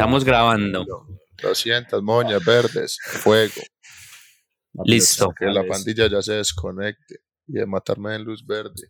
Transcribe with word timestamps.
Estamos 0.00 0.24
grabando. 0.24 0.86
200 1.42 2.02
moñas 2.02 2.42
verdes, 2.42 2.96
fuego. 3.04 3.60
Listo. 4.86 5.30
Que 5.38 5.44
la 5.44 5.62
pandilla 5.66 6.08
ya 6.08 6.22
se 6.22 6.32
desconecte 6.32 7.16
y 7.46 7.52
de 7.52 7.66
matarme 7.66 8.14
en 8.14 8.24
luz 8.24 8.46
verde. 8.46 8.88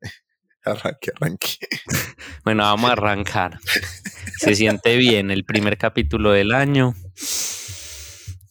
arranque, 0.64 1.10
arranque. 1.16 1.56
Bueno, 2.44 2.62
vamos 2.62 2.88
a 2.88 2.92
arrancar. 2.92 3.58
Se 4.38 4.54
siente 4.54 4.96
bien 4.96 5.32
el 5.32 5.44
primer 5.44 5.76
capítulo 5.76 6.30
del 6.30 6.52
año. 6.52 6.94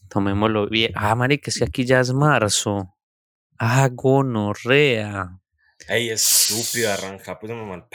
Tomémoslo 0.10 0.68
bien. 0.68 0.92
Ah, 0.96 1.16
marica, 1.16 1.52
es 1.52 1.60
que 1.60 1.64
aquí 1.64 1.86
ya 1.86 2.02
es 2.02 2.12
marzo. 2.12 2.98
Ah, 3.58 3.88
gonorrea. 3.90 5.40
Ey, 5.88 6.10
estúpido, 6.10 6.92
arranca, 6.92 7.40
pues 7.40 7.54
me 7.54 7.64
mal 7.64 7.88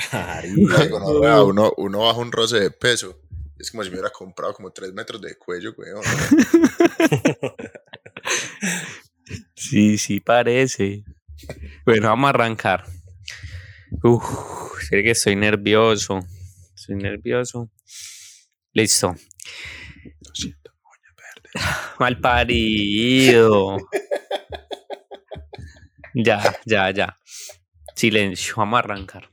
uno, 1.44 1.72
uno 1.76 1.98
baja 1.98 2.18
un 2.18 2.32
roce 2.32 2.58
de 2.58 2.70
peso. 2.70 3.20
Es 3.58 3.70
como 3.70 3.84
si 3.84 3.90
me 3.90 3.96
hubiera 3.96 4.10
comprado 4.10 4.52
como 4.54 4.70
3 4.72 4.92
metros 4.92 5.20
de 5.20 5.36
cuello, 5.36 5.74
weón. 5.76 6.02
Sí, 9.54 9.96
sí 9.98 10.20
parece. 10.20 11.04
Bueno, 11.86 12.08
vamos 12.08 12.26
a 12.26 12.30
arrancar. 12.30 12.84
Uf, 14.02 14.22
sé 14.88 15.02
que 15.02 15.12
estoy 15.12 15.36
nervioso. 15.36 16.20
Estoy 16.74 16.96
nervioso. 16.96 17.70
Listo. 18.72 19.14
Lo 20.20 20.34
siento, 20.34 20.72
moña 20.82 21.14
verde. 21.16 21.50
Mal 21.98 22.20
parido. 22.20 23.78
Ya, 26.14 26.60
ya, 26.64 26.90
ya. 26.90 27.16
Silencio, 27.96 28.54
vamos 28.56 28.76
a 28.76 28.80
arrancar. 28.80 29.30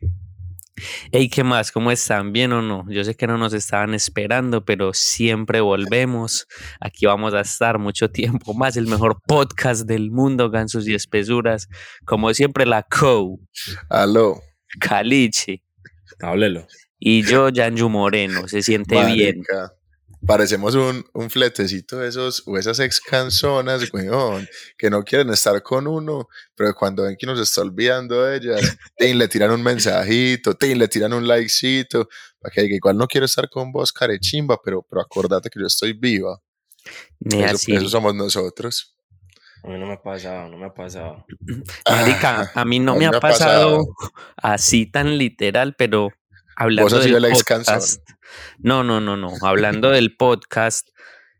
Hey, 1.11 1.29
¿qué 1.29 1.43
más? 1.43 1.71
¿Cómo 1.71 1.91
están? 1.91 2.31
¿Bien 2.33 2.51
o 2.53 2.61
no? 2.61 2.85
Yo 2.89 3.03
sé 3.03 3.15
que 3.15 3.27
no 3.27 3.37
nos 3.37 3.53
estaban 3.53 3.93
esperando, 3.93 4.63
pero 4.65 4.93
siempre 4.93 5.61
volvemos. 5.61 6.47
Aquí 6.79 7.05
vamos 7.05 7.33
a 7.33 7.41
estar 7.41 7.79
mucho 7.79 8.09
tiempo 8.11 8.53
más. 8.53 8.77
El 8.77 8.87
mejor 8.87 9.19
podcast 9.25 9.85
del 9.87 10.11
mundo, 10.11 10.49
Gansos 10.49 10.87
y 10.87 10.93
Espesuras. 10.95 11.67
Como 12.05 12.33
siempre, 12.33 12.65
la 12.65 12.83
Co, 12.83 13.39
Aló. 13.89 14.41
Caliche 14.79 15.63
Háblelo. 16.19 16.65
y 16.99 17.23
yo, 17.23 17.49
Yanju 17.49 17.89
Moreno. 17.89 18.47
Se 18.47 18.61
siente 18.61 19.03
bien. 19.05 19.43
Parecemos 20.25 20.75
un, 20.75 21.03
un 21.13 21.29
fletecito 21.29 21.97
de 21.97 22.07
esos 22.07 22.43
o 22.45 22.57
esas 22.57 22.79
ex 22.79 23.01
canzonas, 23.01 23.91
weón, 23.91 24.47
que 24.77 24.89
no 24.89 25.03
quieren 25.03 25.29
estar 25.31 25.61
con 25.63 25.87
uno, 25.87 26.27
pero 26.55 26.75
cuando 26.75 27.03
ven 27.03 27.15
que 27.17 27.25
nos 27.25 27.39
está 27.39 27.61
olvidando 27.61 28.23
de 28.23 28.37
ellas, 28.37 28.77
tin, 28.97 29.17
le 29.17 29.27
tiran 29.27 29.51
un 29.51 29.63
mensajito, 29.63 30.53
tin, 30.53 30.77
le 30.77 30.87
tiran 30.87 31.13
un 31.13 31.27
likecito, 31.27 32.07
para 32.39 32.51
que 32.53 32.61
diga, 32.61 32.75
igual 32.75 32.97
no 32.97 33.07
quiero 33.07 33.25
estar 33.25 33.49
con 33.49 33.71
vos, 33.71 33.91
carechimba, 33.91 34.59
pero, 34.63 34.83
pero 34.87 35.01
acordate 35.01 35.49
que 35.49 35.59
yo 35.59 35.65
estoy 35.65 35.93
viva. 35.93 36.39
Ni 37.19 37.43
Eso, 37.43 37.55
así. 37.55 37.73
eso 37.75 37.89
somos 37.89 38.13
nosotros. 38.15 38.95
A 39.63 39.67
mí 39.67 39.77
no 39.79 39.85
me 39.85 39.93
ha 39.93 40.01
pasado, 40.01 40.49
no 40.49 40.57
me 40.57 40.65
ha 40.65 40.73
pasado. 40.73 41.25
Marica, 41.87 42.51
a 42.55 42.65
mí 42.65 42.79
no 42.79 42.93
a 42.93 42.95
mí 42.95 42.99
me 43.01 43.05
ha 43.07 43.11
me 43.11 43.17
ha 43.17 43.19
pasado 43.19 43.77
pasado. 43.77 43.95
así 44.37 44.87
tan 44.87 45.17
literal, 45.19 45.75
pero 45.77 46.09
hablando 46.61 46.99
del 46.99 47.13
podcast. 47.33 48.01
No, 48.59 48.83
no, 48.83 49.01
no, 49.01 49.17
no. 49.17 49.31
Hablando 49.41 49.89
del 49.91 50.15
podcast, 50.17 50.87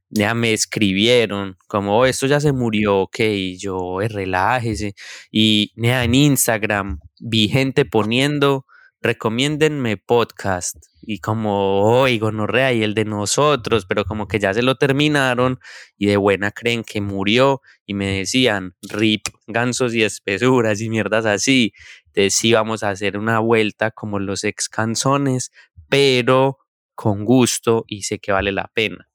ya 0.09 0.33
me 0.33 0.53
escribieron 0.53 1.57
como 1.67 1.99
"Oh, 1.99 2.05
esto 2.05 2.27
ya 2.27 2.39
se 2.39 2.51
murió, 2.51 2.99
ok, 3.01 3.19
y 3.19 3.57
yo 3.57 4.01
"Eh, 4.01 4.07
relájese. 4.07 4.93
Y 5.31 5.71
nea, 5.75 6.03
en 6.03 6.15
Instagram 6.15 6.99
vi 7.19 7.47
gente 7.49 7.85
poniendo 7.85 8.65
recomiéndenme 9.03 9.97
podcast 9.97 10.75
y 11.01 11.17
como 11.19 11.81
hoy 11.81 12.19
gonorrea 12.19 12.71
y 12.73 12.83
el 12.83 12.93
de 12.93 13.05
nosotros, 13.05 13.87
pero 13.87 14.05
como 14.05 14.27
que 14.27 14.37
ya 14.37 14.53
se 14.53 14.61
lo 14.61 14.75
terminaron 14.75 15.57
y 15.97 16.05
de 16.05 16.17
buena 16.17 16.51
creen 16.51 16.83
que 16.83 17.01
murió 17.01 17.61
y 17.87 17.95
me 17.95 18.19
decían 18.19 18.75
rip, 18.83 19.25
gansos 19.47 19.95
y 19.95 20.03
espesuras 20.03 20.81
y 20.81 20.89
mierdas 20.89 21.25
así. 21.25 21.73
Entonces 22.13 22.35
sí 22.35 22.53
vamos 22.53 22.83
a 22.83 22.89
hacer 22.89 23.17
una 23.17 23.39
vuelta 23.39 23.91
como 23.91 24.19
los 24.19 24.43
ex 24.43 24.69
canzones, 24.69 25.51
pero 25.89 26.59
con 26.93 27.25
gusto 27.25 27.85
y 27.87 28.03
sé 28.03 28.19
que 28.19 28.31
vale 28.31 28.51
la 28.51 28.69
pena. 28.73 29.09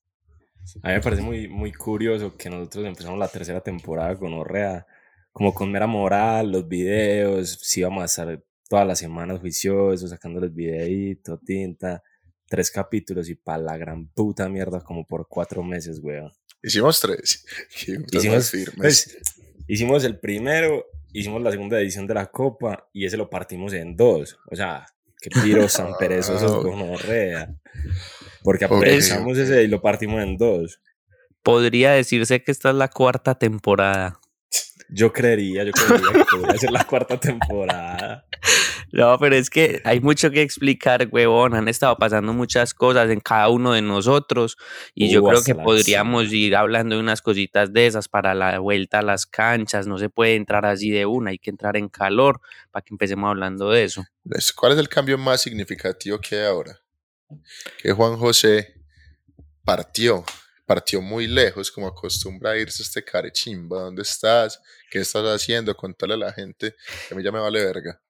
A 0.82 0.88
mí 0.88 0.94
me 0.94 1.00
parece 1.00 1.22
muy, 1.22 1.48
muy 1.48 1.72
curioso 1.72 2.36
que 2.36 2.50
nosotros 2.50 2.86
empezamos 2.86 3.18
la 3.18 3.28
tercera 3.28 3.60
temporada 3.60 4.16
con 4.16 4.32
Orrea, 4.34 4.86
como 5.30 5.54
con 5.54 5.70
mera 5.70 5.86
moral, 5.86 6.50
los 6.50 6.66
videos, 6.66 7.58
sí 7.62 7.82
vamos 7.82 8.02
a 8.02 8.06
estar 8.06 8.42
todas 8.68 8.86
las 8.86 8.98
semanas 8.98 9.38
juiciosos, 9.40 10.10
sacando 10.10 10.40
los 10.40 10.52
videitos, 10.52 11.38
tinta, 11.44 12.02
tres 12.48 12.70
capítulos 12.70 13.28
y 13.28 13.34
pa' 13.34 13.58
la 13.58 13.76
gran 13.76 14.08
puta 14.08 14.48
mierda 14.48 14.80
como 14.80 15.06
por 15.06 15.28
cuatro 15.28 15.62
meses, 15.62 16.00
weón. 16.02 16.32
Hicimos 16.62 17.00
tres. 17.00 17.44
Hicimos, 18.12 18.50
firmes. 18.50 18.76
pues, 18.76 19.18
hicimos 19.68 20.04
el 20.04 20.18
primero, 20.18 20.84
hicimos 21.18 21.42
la 21.42 21.50
segunda 21.50 21.80
edición 21.80 22.06
de 22.06 22.14
la 22.14 22.26
Copa 22.26 22.88
y 22.92 23.06
ese 23.06 23.16
lo 23.16 23.30
partimos 23.30 23.72
en 23.72 23.96
dos. 23.96 24.38
O 24.50 24.56
sea, 24.56 24.86
qué 25.20 25.30
piros 25.30 25.72
tan 25.76 25.94
perezosos 25.98 26.52
Wow. 26.52 26.62
con 26.62 26.80
Orrea. 26.90 27.54
Porque 28.42 28.66
ok. 28.66 28.82
ese 28.84 29.62
y 29.62 29.66
lo 29.68 29.80
partimos 29.80 30.22
en 30.22 30.36
dos. 30.36 30.80
Podría 31.42 31.92
decirse 31.92 32.42
que 32.42 32.52
esta 32.52 32.70
es 32.70 32.76
la 32.76 32.88
cuarta 32.88 33.38
temporada. 33.38 34.20
Yo 34.88 35.12
creería, 35.12 35.64
yo 35.64 35.72
creería 35.72 36.12
que 36.12 36.24
podría 36.36 36.58
ser 36.58 36.70
la 36.70 36.84
cuarta 36.84 37.18
temporada. 37.18 38.24
No, 38.92 39.18
pero 39.18 39.34
es 39.36 39.50
que 39.50 39.82
hay 39.84 40.00
mucho 40.00 40.30
que 40.30 40.42
explicar, 40.42 41.08
huevón. 41.10 41.54
Han 41.54 41.68
estado 41.68 41.96
pasando 41.96 42.32
muchas 42.32 42.72
cosas 42.72 43.10
en 43.10 43.20
cada 43.20 43.48
uno 43.48 43.72
de 43.72 43.82
nosotros 43.82 44.56
y 44.94 45.06
yo 45.12 45.20
creo 45.22 45.42
que 45.44 45.54
podríamos 45.64 46.32
ir 46.32 46.56
hablando 46.56 46.94
de 46.94 47.00
unas 47.00 47.20
cositas 47.20 47.72
de 47.72 47.86
esas 47.86 48.08
para 48.08 48.34
la 48.34 48.58
vuelta 48.58 49.00
a 49.00 49.02
las 49.02 49.26
canchas. 49.26 49.86
No 49.86 49.98
se 49.98 50.08
puede 50.08 50.36
entrar 50.36 50.64
así 50.64 50.90
de 50.90 51.04
una, 51.04 51.30
hay 51.30 51.38
que 51.38 51.50
entrar 51.50 51.76
en 51.76 51.88
calor 51.88 52.40
para 52.70 52.82
que 52.84 52.94
empecemos 52.94 53.28
hablando 53.28 53.70
de 53.70 53.84
eso. 53.84 54.04
Es- 54.30 54.52
¿Cuál 54.52 54.72
es 54.72 54.78
el 54.78 54.88
cambio 54.88 55.18
más 55.18 55.42
significativo 55.42 56.18
que 56.20 56.36
hay 56.36 56.46
ahora? 56.46 56.80
Que 57.82 57.92
Juan 57.92 58.16
José 58.16 58.74
partió, 59.64 60.24
partió 60.64 61.00
muy 61.02 61.26
lejos, 61.26 61.70
como 61.70 61.88
acostumbra 61.88 62.50
a 62.52 62.56
irse 62.56 62.82
este 62.82 63.02
carechimba. 63.04 63.80
¿Dónde 63.82 64.02
estás? 64.02 64.60
¿Qué 64.90 65.00
estás 65.00 65.24
haciendo? 65.24 65.76
Contale 65.76 66.14
a 66.14 66.18
la 66.18 66.32
gente 66.32 66.74
que 67.08 67.14
a 67.14 67.16
mí 67.16 67.22
ya 67.24 67.32
me 67.32 67.40
vale 67.40 67.64
verga. 67.64 68.00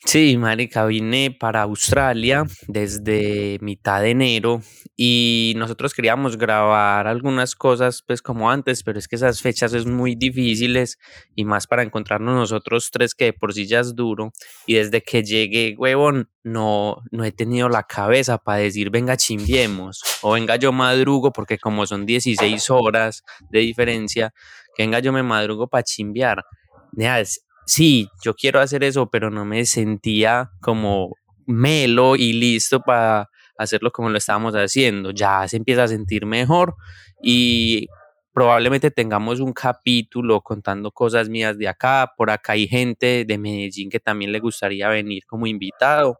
Sí, 0.00 0.36
marica, 0.36 0.84
vine 0.84 1.30
para 1.30 1.62
Australia 1.62 2.44
desde 2.68 3.58
mitad 3.62 4.02
de 4.02 4.10
enero 4.10 4.60
y 4.96 5.54
nosotros 5.56 5.94
queríamos 5.94 6.36
grabar 6.36 7.06
algunas 7.06 7.54
cosas 7.54 8.02
pues 8.06 8.20
como 8.20 8.50
antes, 8.50 8.82
pero 8.82 8.98
es 8.98 9.08
que 9.08 9.16
esas 9.16 9.40
fechas 9.40 9.72
es 9.72 9.86
muy 9.86 10.14
difíciles 10.14 10.98
y 11.34 11.46
más 11.46 11.66
para 11.66 11.82
encontrarnos 11.82 12.34
nosotros 12.34 12.90
tres 12.92 13.14
que 13.14 13.24
de 13.26 13.32
por 13.32 13.54
sí 13.54 13.66
ya 13.66 13.80
es 13.80 13.94
duro 13.94 14.30
y 14.66 14.74
desde 14.74 15.00
que 15.00 15.22
llegué, 15.22 15.74
huevón, 15.78 16.28
no, 16.42 16.98
no 17.10 17.24
he 17.24 17.32
tenido 17.32 17.70
la 17.70 17.84
cabeza 17.84 18.36
para 18.36 18.58
decir 18.58 18.90
venga 18.90 19.16
chimbiemos 19.16 20.02
o 20.20 20.32
venga 20.32 20.56
yo 20.56 20.70
madrugo 20.70 21.32
porque 21.32 21.56
como 21.56 21.86
son 21.86 22.04
16 22.04 22.68
horas 22.68 23.22
de 23.48 23.60
diferencia, 23.60 24.34
que 24.76 24.82
venga 24.82 24.98
yo 24.98 25.14
me 25.14 25.22
madrugo 25.22 25.66
para 25.66 25.82
chimbear. 25.82 26.44
Nea, 26.92 27.20
es- 27.20 27.40
sí, 27.66 28.08
yo 28.24 28.34
quiero 28.34 28.60
hacer 28.60 28.84
eso, 28.84 29.08
pero 29.10 29.30
no 29.30 29.44
me 29.44 29.64
sentía 29.66 30.50
como 30.60 31.14
melo 31.46 32.16
y 32.16 32.32
listo 32.32 32.80
para 32.80 33.28
hacerlo 33.58 33.90
como 33.90 34.10
lo 34.10 34.18
estábamos 34.18 34.54
haciendo. 34.54 35.10
Ya 35.10 35.46
se 35.48 35.56
empieza 35.56 35.84
a 35.84 35.88
sentir 35.88 36.26
mejor 36.26 36.76
y 37.22 37.88
probablemente 38.32 38.90
tengamos 38.90 39.40
un 39.40 39.52
capítulo 39.52 40.40
contando 40.40 40.90
cosas 40.90 41.28
mías 41.28 41.56
de 41.58 41.68
acá. 41.68 42.12
Por 42.16 42.30
acá 42.30 42.52
hay 42.52 42.66
gente 42.66 43.24
de 43.24 43.38
Medellín 43.38 43.90
que 43.90 44.00
también 44.00 44.32
le 44.32 44.40
gustaría 44.40 44.88
venir 44.88 45.24
como 45.26 45.46
invitado. 45.46 46.18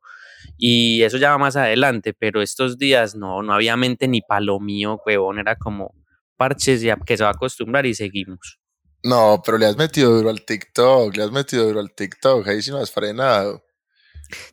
Y 0.58 1.02
eso 1.02 1.16
ya 1.18 1.30
va 1.30 1.38
más 1.38 1.56
adelante, 1.56 2.14
pero 2.14 2.42
estos 2.42 2.78
días 2.78 3.14
no, 3.14 3.42
no 3.42 3.54
había 3.54 3.76
mente 3.76 4.08
ni 4.08 4.20
palo 4.20 4.60
mío, 4.60 5.00
huevón, 5.04 5.38
era 5.38 5.56
como 5.56 5.94
parches 6.36 6.82
ya 6.82 6.96
que 6.96 7.16
se 7.16 7.24
va 7.24 7.30
a 7.30 7.32
acostumbrar 7.32 7.86
y 7.86 7.94
seguimos. 7.94 8.58
No, 9.04 9.42
pero 9.44 9.58
le 9.58 9.66
has 9.66 9.76
metido 9.76 10.16
duro 10.16 10.30
al 10.30 10.44
TikTok, 10.44 11.14
le 11.14 11.22
has 11.22 11.30
metido 11.30 11.66
duro 11.66 11.80
al 11.80 11.92
TikTok, 11.92 12.48
ahí 12.48 12.62
sí 12.62 12.70
no 12.70 12.78
has 12.78 12.90
frenado. 12.90 13.62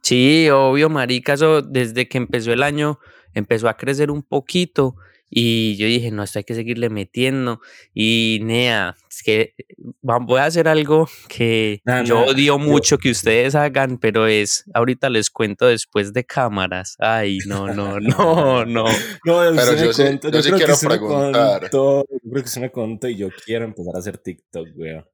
Sí, 0.01 0.49
obvio, 0.49 0.89
marica, 0.89 1.33
eso 1.33 1.61
desde 1.61 2.09
que 2.09 2.17
empezó 2.17 2.51
el 2.51 2.61
año 2.61 2.99
empezó 3.33 3.69
a 3.69 3.77
crecer 3.77 4.11
un 4.11 4.21
poquito 4.21 4.97
Y 5.33 5.77
yo 5.77 5.87
dije, 5.87 6.11
no, 6.11 6.23
esto 6.23 6.39
hay 6.39 6.43
que 6.43 6.55
seguirle 6.55 6.89
metiendo. 6.89 7.61
Y 7.93 8.39
Nea, 8.43 8.97
es 9.09 9.23
que 9.23 9.55
voy 10.01 10.39
a 10.39 10.45
hacer 10.45 10.67
algo 10.67 11.09
que 11.29 11.81
yo 12.03 12.25
odio 12.25 12.59
mucho 12.59 12.97
que 12.97 13.09
ustedes 13.11 13.55
hagan, 13.55 13.97
pero 13.97 14.27
es, 14.27 14.65
ahorita 14.73 15.09
les 15.09 15.29
cuento 15.29 15.67
después 15.67 16.11
de 16.11 16.25
cámaras. 16.25 16.97
Ay, 16.99 17.39
no, 17.47 17.67
no, 17.73 17.99
no, 18.01 18.65
no. 18.65 18.85
no 19.23 19.55
pero 19.55 19.75
yo, 19.77 19.93
sí, 19.93 20.03
yo, 20.21 20.43
sí 20.43 20.51
quiero 20.51 20.75
preguntar. 20.77 21.69
yo 21.71 22.03
creo 22.29 22.43
que 22.43 22.49
se 22.49 22.59
me 22.59 22.69
contó 22.69 23.07
y 23.07 23.15
yo 23.15 23.29
quiero 23.45 23.63
empezar 23.63 23.95
a 23.95 23.99
hacer 23.99 24.17
TikTok, 24.17 24.67
weón. 24.75 25.05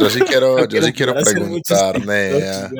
Yo 0.00 0.10
sí 0.10 0.20
quiero, 0.22 0.64
yo 0.68 0.82
sí 0.82 0.92
quiero 0.92 1.14
preguntar, 1.14 2.04
Nea. 2.06 2.70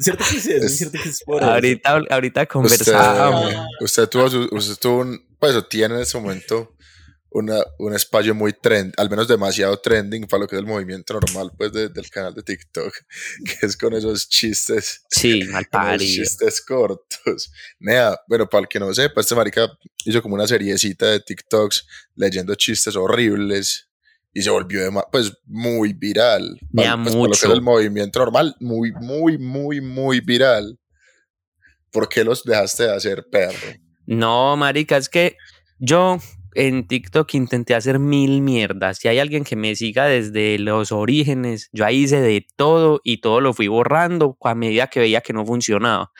¿Cierto 0.00 0.24
que 0.24 0.40
sí 0.40 0.52
es? 0.52 0.78
¿Cierto 0.78 0.98
que 1.00 1.08
es 1.08 1.22
por 1.24 1.44
ahorita, 1.44 2.02
ahorita 2.10 2.46
conversamos. 2.46 3.54
Usted, 3.80 4.08
tuvo, 4.08 4.24
usted 4.56 4.74
tuvo 4.80 5.02
un, 5.02 5.29
pues 5.40 5.68
tiene 5.68 5.94
en 5.96 6.02
ese 6.02 6.18
momento 6.18 6.76
una, 7.30 7.58
un 7.78 7.94
espacio 7.94 8.34
muy 8.34 8.52
trend, 8.52 8.92
al 8.96 9.08
menos 9.08 9.28
demasiado 9.28 9.76
trending 9.78 10.26
para 10.26 10.42
lo 10.42 10.48
que 10.48 10.56
es 10.56 10.60
el 10.60 10.66
movimiento 10.66 11.14
normal 11.14 11.52
pues 11.56 11.72
del 11.72 12.10
canal 12.10 12.34
de 12.34 12.42
TikTok, 12.42 12.92
que 13.44 13.66
es 13.66 13.76
con 13.76 13.94
esos 13.94 14.28
chistes. 14.28 15.04
Sí, 15.10 15.44
mal 15.72 15.98
Chistes 15.98 16.60
cortos. 16.60 17.52
Nea, 17.78 18.18
bueno, 18.28 18.48
para 18.48 18.62
el 18.62 18.68
que 18.68 18.80
no 18.80 18.92
sepa, 18.92 19.20
este 19.20 19.34
marica 19.34 19.68
hizo 20.04 20.20
como 20.22 20.34
una 20.34 20.46
seriecita 20.46 21.06
de 21.06 21.20
TikToks 21.20 21.86
leyendo 22.16 22.54
chistes 22.54 22.96
horribles 22.96 23.88
y 24.32 24.42
se 24.42 24.50
volvió 24.50 24.82
pues 25.10 25.32
muy 25.46 25.92
viral. 25.92 26.58
Nea, 26.72 26.96
pues, 26.96 27.14
mucho. 27.14 27.30
lo 27.30 27.36
que 27.36 27.46
es 27.46 27.52
el 27.52 27.62
movimiento 27.62 28.18
normal, 28.18 28.56
muy, 28.60 28.92
muy, 28.92 29.38
muy, 29.38 29.80
muy 29.80 30.20
viral. 30.20 30.78
¿Por 31.90 32.08
qué 32.08 32.22
los 32.22 32.44
dejaste 32.44 32.84
de 32.84 32.94
hacer, 32.94 33.26
perro? 33.30 33.89
No, 34.10 34.56
marica, 34.56 34.96
es 34.96 35.08
que 35.08 35.36
yo 35.78 36.18
en 36.56 36.88
TikTok 36.88 37.32
intenté 37.34 37.76
hacer 37.76 38.00
mil 38.00 38.42
mierdas. 38.42 38.98
Si 38.98 39.06
hay 39.06 39.20
alguien 39.20 39.44
que 39.44 39.54
me 39.54 39.76
siga 39.76 40.06
desde 40.06 40.58
los 40.58 40.90
orígenes, 40.90 41.68
yo 41.72 41.84
ahí 41.86 41.98
hice 42.02 42.20
de 42.20 42.44
todo 42.56 43.00
y 43.04 43.18
todo 43.20 43.40
lo 43.40 43.54
fui 43.54 43.68
borrando 43.68 44.36
a 44.42 44.56
medida 44.56 44.88
que 44.88 44.98
veía 44.98 45.20
que 45.20 45.32
no 45.32 45.46
funcionaba. 45.46 46.10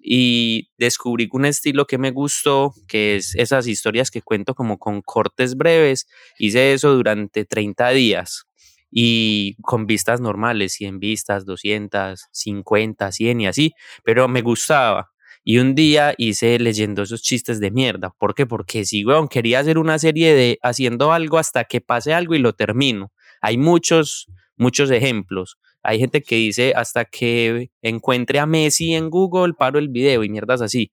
Y 0.00 0.70
descubrí 0.78 1.28
un 1.32 1.44
estilo 1.44 1.86
que 1.86 1.98
me 1.98 2.10
gustó, 2.10 2.74
que 2.88 3.14
es 3.16 3.36
esas 3.36 3.68
historias 3.68 4.10
que 4.10 4.20
cuento 4.22 4.56
como 4.56 4.78
con 4.78 5.00
cortes 5.02 5.56
breves. 5.56 6.08
Hice 6.38 6.72
eso 6.72 6.92
durante 6.96 7.44
30 7.44 7.90
días 7.90 8.46
y 8.90 9.54
con 9.62 9.86
vistas 9.86 10.20
normales, 10.20 10.72
100 10.72 10.98
vistas, 10.98 11.46
200, 11.46 12.26
50, 12.32 13.12
100 13.12 13.40
y 13.42 13.46
así, 13.46 13.74
pero 14.02 14.26
me 14.26 14.42
gustaba. 14.42 15.12
Y 15.50 15.60
un 15.60 15.74
día 15.74 16.12
hice 16.18 16.58
leyendo 16.58 17.04
esos 17.04 17.22
chistes 17.22 17.58
de 17.58 17.70
mierda. 17.70 18.10
¿Por 18.18 18.34
qué? 18.34 18.44
Porque 18.44 18.84
si, 18.84 19.02
weón, 19.02 19.28
quería 19.28 19.60
hacer 19.60 19.78
una 19.78 19.98
serie 19.98 20.34
de 20.34 20.58
haciendo 20.62 21.10
algo 21.10 21.38
hasta 21.38 21.64
que 21.64 21.80
pase 21.80 22.12
algo 22.12 22.34
y 22.34 22.38
lo 22.38 22.52
termino. 22.52 23.12
Hay 23.40 23.56
muchos, 23.56 24.26
muchos 24.58 24.90
ejemplos. 24.90 25.56
Hay 25.82 26.00
gente 26.00 26.20
que 26.20 26.34
dice 26.36 26.74
hasta 26.76 27.06
que 27.06 27.70
encuentre 27.80 28.40
a 28.40 28.44
Messi 28.44 28.92
en 28.92 29.08
Google, 29.08 29.54
paro 29.54 29.78
el 29.78 29.88
video 29.88 30.22
y 30.22 30.28
mierdas 30.28 30.60
así. 30.60 30.92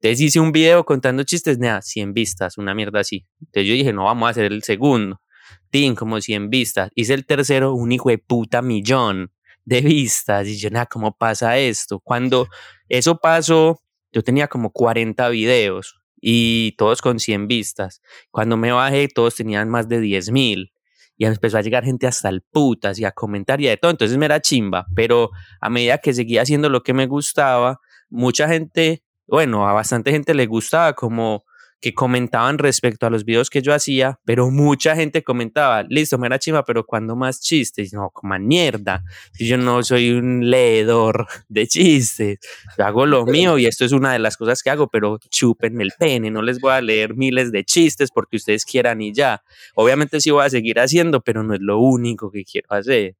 Entonces 0.00 0.22
hice 0.22 0.40
un 0.40 0.52
video 0.52 0.82
contando 0.86 1.22
chistes, 1.24 1.58
nada, 1.58 1.82
100 1.82 2.14
vistas, 2.14 2.56
una 2.56 2.74
mierda 2.74 3.00
así. 3.00 3.26
Entonces 3.40 3.68
yo 3.68 3.74
dije, 3.74 3.92
no, 3.92 4.04
vamos 4.04 4.28
a 4.28 4.30
hacer 4.30 4.50
el 4.50 4.62
segundo. 4.62 5.20
Tin, 5.68 5.94
como 5.94 6.22
100 6.22 6.48
vistas. 6.48 6.90
Hice 6.94 7.12
el 7.12 7.26
tercero, 7.26 7.74
un 7.74 7.92
hijo 7.92 8.08
de 8.08 8.16
puta 8.16 8.62
millón 8.62 9.30
de 9.66 9.82
vistas. 9.82 10.48
Y 10.48 10.56
yo, 10.56 10.70
nada, 10.70 10.86
¿cómo 10.86 11.14
pasa 11.14 11.58
esto? 11.58 12.00
Cuando 12.00 12.48
eso 12.88 13.18
pasó, 13.18 13.78
yo 14.12 14.22
tenía 14.22 14.48
como 14.48 14.70
40 14.70 15.28
videos 15.28 16.00
y 16.20 16.72
todos 16.72 17.02
con 17.02 17.18
100 17.18 17.48
vistas. 17.48 18.02
Cuando 18.30 18.56
me 18.56 18.72
bajé, 18.72 19.08
todos 19.08 19.34
tenían 19.36 19.68
más 19.68 19.88
de 19.88 20.00
10 20.00 20.30
mil. 20.30 20.72
Y 21.16 21.26
empezó 21.26 21.58
a 21.58 21.62
llegar 21.62 21.84
gente 21.84 22.06
hasta 22.06 22.30
el 22.30 22.42
putas 22.42 22.98
y 22.98 23.04
a 23.04 23.12
comentar 23.12 23.60
y 23.60 23.66
de 23.66 23.76
todo. 23.76 23.90
Entonces 23.90 24.16
me 24.16 24.26
era 24.26 24.40
chimba. 24.40 24.86
Pero 24.94 25.30
a 25.60 25.68
medida 25.68 25.98
que 25.98 26.14
seguía 26.14 26.42
haciendo 26.42 26.68
lo 26.70 26.82
que 26.82 26.94
me 26.94 27.06
gustaba, 27.06 27.80
mucha 28.08 28.48
gente, 28.48 29.04
bueno, 29.26 29.68
a 29.68 29.72
bastante 29.72 30.12
gente 30.12 30.34
le 30.34 30.46
gustaba 30.46 30.94
como 30.94 31.44
que 31.80 31.94
comentaban 31.94 32.58
respecto 32.58 33.06
a 33.06 33.10
los 33.10 33.24
videos 33.24 33.48
que 33.48 33.62
yo 33.62 33.72
hacía, 33.72 34.20
pero 34.24 34.50
mucha 34.50 34.94
gente 34.94 35.22
comentaba, 35.22 35.82
listo, 35.84 36.18
me 36.18 36.26
era 36.26 36.38
chima, 36.38 36.64
pero 36.64 36.84
cuando 36.84 37.16
más 37.16 37.40
chistes, 37.40 37.92
no, 37.92 38.10
como 38.10 38.38
mierda, 38.38 39.02
si 39.32 39.46
yo 39.46 39.56
no 39.56 39.82
soy 39.82 40.12
un 40.12 40.50
leedor 40.50 41.26
de 41.48 41.66
chistes, 41.66 42.38
yo 42.76 42.84
hago 42.84 43.06
lo 43.06 43.24
mío 43.24 43.58
y 43.58 43.66
esto 43.66 43.84
es 43.84 43.92
una 43.92 44.12
de 44.12 44.18
las 44.18 44.36
cosas 44.36 44.62
que 44.62 44.70
hago, 44.70 44.88
pero 44.88 45.18
chúpenme 45.30 45.82
el 45.82 45.92
pene, 45.98 46.30
no 46.30 46.42
les 46.42 46.60
voy 46.60 46.72
a 46.72 46.80
leer 46.80 47.14
miles 47.14 47.50
de 47.50 47.64
chistes 47.64 48.10
porque 48.10 48.36
ustedes 48.36 48.64
quieran 48.64 49.00
y 49.00 49.12
ya. 49.12 49.42
Obviamente 49.74 50.20
sí 50.20 50.30
voy 50.30 50.44
a 50.44 50.50
seguir 50.50 50.78
haciendo, 50.78 51.20
pero 51.20 51.42
no 51.42 51.54
es 51.54 51.60
lo 51.60 51.78
único 51.78 52.30
que 52.30 52.44
quiero 52.44 52.68
hacer. 52.70 53.16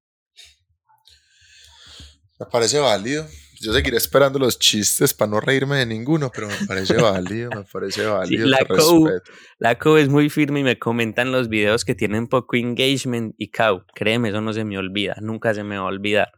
Me 2.38 2.46
parece 2.46 2.78
válido 2.78 3.26
yo 3.60 3.74
seguiré 3.74 3.98
esperando 3.98 4.38
los 4.38 4.58
chistes 4.58 5.12
para 5.12 5.30
no 5.30 5.40
reírme 5.40 5.76
de 5.76 5.86
ninguno, 5.86 6.30
pero 6.34 6.48
me 6.48 6.66
parece 6.66 6.94
válido, 7.00 7.50
me 7.50 7.64
parece 7.64 8.06
válido. 8.06 8.46
la, 8.46 8.64
co, 8.64 9.10
la 9.58 9.78
co 9.78 9.98
es 9.98 10.08
muy 10.08 10.30
firme 10.30 10.60
y 10.60 10.64
me 10.64 10.78
comentan 10.78 11.30
los 11.30 11.48
videos 11.48 11.84
que 11.84 11.94
tienen 11.94 12.26
poco 12.26 12.56
engagement 12.56 13.34
y 13.36 13.50
Cow, 13.50 13.84
créeme, 13.94 14.30
eso 14.30 14.40
no 14.40 14.52
se 14.52 14.64
me 14.64 14.78
olvida, 14.78 15.16
nunca 15.20 15.52
se 15.52 15.62
me 15.62 15.76
va 15.76 15.82
a 15.82 15.88
olvidar. 15.88 16.32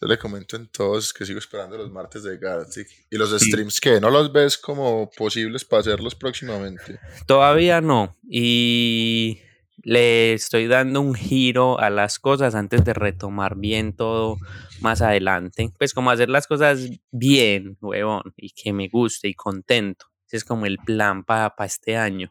Yo 0.00 0.08
le 0.08 0.18
comento 0.18 0.56
en 0.56 0.68
todos 0.68 1.12
que 1.12 1.26
sigo 1.26 1.38
esperando 1.38 1.76
los 1.76 1.90
martes 1.90 2.22
de 2.22 2.38
Gartic. 2.38 2.88
¿Y 3.10 3.18
los 3.18 3.30
streams 3.38 3.80
que 3.80 4.00
¿No 4.00 4.08
los 4.08 4.32
ves 4.32 4.56
como 4.56 5.10
posibles 5.10 5.66
para 5.66 5.80
hacerlos 5.80 6.14
próximamente? 6.14 6.98
Todavía 7.26 7.82
no. 7.82 8.16
Y 8.22 9.42
le 9.82 10.32
estoy 10.34 10.66
dando 10.66 11.00
un 11.00 11.14
giro 11.14 11.78
a 11.78 11.90
las 11.90 12.18
cosas 12.18 12.54
antes 12.54 12.84
de 12.84 12.94
retomar 12.94 13.56
bien 13.56 13.92
todo 13.94 14.36
más 14.80 15.02
adelante. 15.02 15.70
Pues 15.78 15.94
como 15.94 16.10
hacer 16.10 16.28
las 16.28 16.46
cosas 16.46 16.88
bien, 17.10 17.76
huevón, 17.80 18.34
y 18.36 18.50
que 18.50 18.72
me 18.72 18.88
guste 18.88 19.28
y 19.28 19.34
contento. 19.34 20.06
Ese 20.26 20.38
es 20.38 20.44
como 20.44 20.66
el 20.66 20.78
plan 20.78 21.24
para 21.24 21.54
este 21.64 21.96
año. 21.96 22.30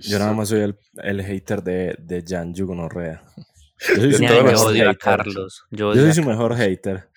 Yo 0.00 0.18
nada 0.18 0.32
más 0.32 0.48
soy 0.48 0.60
el, 0.60 0.78
el 1.02 1.22
hater 1.22 1.62
de, 1.62 1.96
de 1.98 2.24
Jan 2.26 2.54
Yugonorrea. 2.54 3.22
Yo 3.94 4.10
soy, 4.12 4.26
yo 4.26 4.62
odio 4.64 4.88
a 4.88 4.94
Carlos. 4.94 5.66
Yo, 5.70 5.94
soy 5.94 6.14
su 6.14 6.22
mejor 6.22 6.56
hater. 6.56 7.10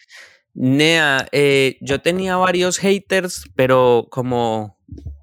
Nea, 0.53 1.25
eh, 1.31 1.77
yo 1.79 2.01
tenía 2.01 2.35
varios 2.35 2.77
haters, 2.79 3.45
pero 3.55 4.07
como 4.11 4.77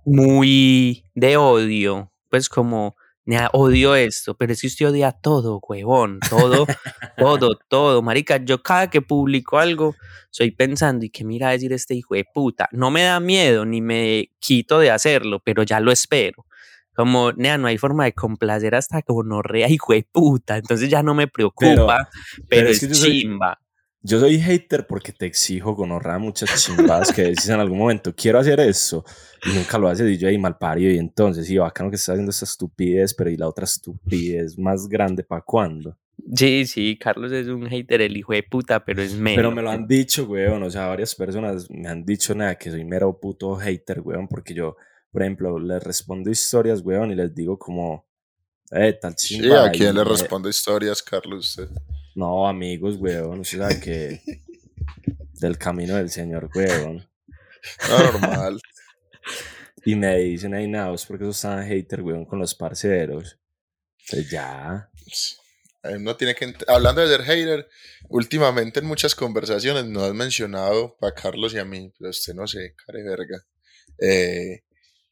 muy 0.07 1.05
de 1.15 1.37
odio. 1.37 2.11
Pues 2.31 2.49
como 2.49 2.97
odio 3.53 3.97
esto, 3.97 4.37
pero 4.37 4.53
es 4.53 4.61
que 4.61 4.69
usted 4.69 4.89
odia 4.89 5.13
todo, 5.13 5.61
huevón, 5.61 6.21
todo, 6.31 6.67
todo, 7.17 7.59
todo, 7.69 8.03
marica, 8.03 8.37
yo 8.37 8.63
cada 8.63 8.89
que 8.89 9.03
publico 9.03 9.59
algo, 9.59 9.97
estoy 10.31 10.53
pensando, 10.53 11.05
y 11.05 11.11
que 11.11 11.25
mira 11.25 11.51
decir 11.51 11.73
este 11.73 11.95
hijo 11.95 12.15
de 12.15 12.25
puta, 12.33 12.69
no 12.73 12.91
me 12.91 13.03
da 13.03 13.19
miedo, 13.19 13.65
ni 13.65 13.81
me 13.81 14.31
quito 14.39 14.79
de 14.79 14.91
hacerlo, 14.91 15.41
pero 15.45 15.65
ya 15.65 15.81
lo 15.81 15.91
espero, 15.91 16.47
como, 16.95 17.33
nea, 17.33 17.59
no 17.59 17.67
hay 17.67 17.79
forma 17.79 18.05
de 18.05 18.13
complacer 18.13 18.75
hasta 18.75 19.03
como 19.03 19.23
no 19.23 19.43
rea 19.43 19.69
hijo 19.69 19.93
de 19.93 20.07
puta, 20.11 20.57
entonces 20.57 20.89
ya 20.89 21.03
no 21.03 21.15
me 21.15 21.27
preocupa, 21.27 22.09
pero, 22.49 22.69
es, 22.69 22.89
chimba. 23.03 23.61
Yo 24.09 24.21
soy 24.21 24.39
hater 24.39 24.87
porque 24.87 25.13
te 25.13 25.27
exijo 25.27 25.75
gonorrea 25.75 26.19
muchas 26.19 26.65
chimbadas 26.65 27.13
que 27.13 27.23
decís 27.23 27.49
en 27.49 27.59
algún 27.59 27.79
momento, 27.79 28.15
quiero 28.15 28.39
hacer 28.39 28.61
eso, 28.61 29.05
y 29.45 29.53
nunca 29.53 29.79
lo 29.79 29.89
haces, 29.89 30.09
y 30.09 30.17
yo 30.17 30.29
ahí 30.29 30.39
mal 30.39 30.59
parido, 30.59 30.93
y 30.93 30.99
entonces, 30.99 31.49
sí, 31.49 31.59
bacano 31.59 31.91
que 31.91 31.97
estás 31.97 32.11
haciendo 32.11 32.31
esa 32.31 32.45
estupidez, 32.45 33.15
pero 33.15 33.31
y 33.31 33.37
la 33.37 33.49
otra 33.49 33.65
estupidez 33.65 34.57
más 34.57 34.89
grande, 34.89 35.25
¿para 35.25 35.43
cuándo? 35.43 35.99
Sí, 36.37 36.67
sí, 36.67 36.97
Carlos 36.97 37.33
es 37.33 37.49
un 37.49 37.67
hater, 37.67 38.01
el 38.01 38.17
hijo 38.17 38.33
de 38.33 38.45
puta, 38.45 38.85
pero 38.85 39.03
es 39.03 39.17
mero. 39.17 39.37
Pero 39.37 39.51
me 39.51 39.63
lo 39.63 39.71
han 39.71 39.89
dicho, 39.89 40.25
weón, 40.27 40.63
o 40.63 40.71
sea, 40.71 40.87
varias 40.87 41.13
personas 41.17 41.69
me 41.69 41.89
han 41.89 42.05
dicho, 42.05 42.33
nada, 42.33 42.55
que 42.55 42.71
soy 42.71 42.85
mero 42.85 43.19
puto 43.19 43.57
hater, 43.57 44.03
weón, 44.03 44.29
porque 44.29 44.55
yo, 44.55 44.77
por 45.11 45.23
ejemplo, 45.23 45.59
les 45.59 45.83
respondo 45.83 46.31
historias, 46.31 46.81
weón, 46.83 47.11
y 47.11 47.17
les 47.17 47.35
digo 47.35 47.59
como, 47.59 48.07
eh. 48.71 48.99
Sí, 49.17 49.51
¿a 49.53 49.71
quién 49.71 49.95
le 49.95 50.05
responde 50.05 50.51
historias, 50.51 51.03
Carlos? 51.03 51.61
No, 52.15 52.49
amigos, 52.49 52.97
weón. 52.97 53.41
O 53.41 53.45
sea 53.45 53.69
que. 53.81 54.21
del 55.35 55.59
camino 55.59 55.97
del 55.97 56.11
Señor, 56.11 56.49
weón. 56.55 57.09
Normal. 57.89 58.61
y 59.85 59.95
me 59.95 60.17
dicen, 60.17 60.55
ahí 60.55 60.67
nada, 60.67 60.95
es 60.95 61.05
porque 61.05 61.25
sos 61.25 61.41
tan 61.41 61.67
hater, 61.67 62.03
weón, 62.03 62.25
con 62.25 62.39
los 62.39 62.55
parceros. 62.55 63.39
Pues 64.11 64.31
ya. 64.31 64.91
No 66.01 66.17
tiene 66.17 66.35
que. 66.35 66.55
Hablando 66.67 67.01
de 67.01 67.09
ser 67.09 67.23
hater, 67.23 67.69
últimamente 68.09 68.81
en 68.81 68.87
muchas 68.87 69.15
conversaciones 69.15 69.85
no 69.85 70.03
has 70.05 70.15
mencionado 70.15 70.97
para 70.99 71.15
Carlos 71.15 71.55
y 71.55 71.59
a 71.59 71.65
mí, 71.65 71.93
pero 71.99 72.11
usted 72.11 72.35
no 72.35 72.47
sé, 72.47 72.75
care 72.85 73.03
verga. 73.03 73.45
Eh, 73.99 74.65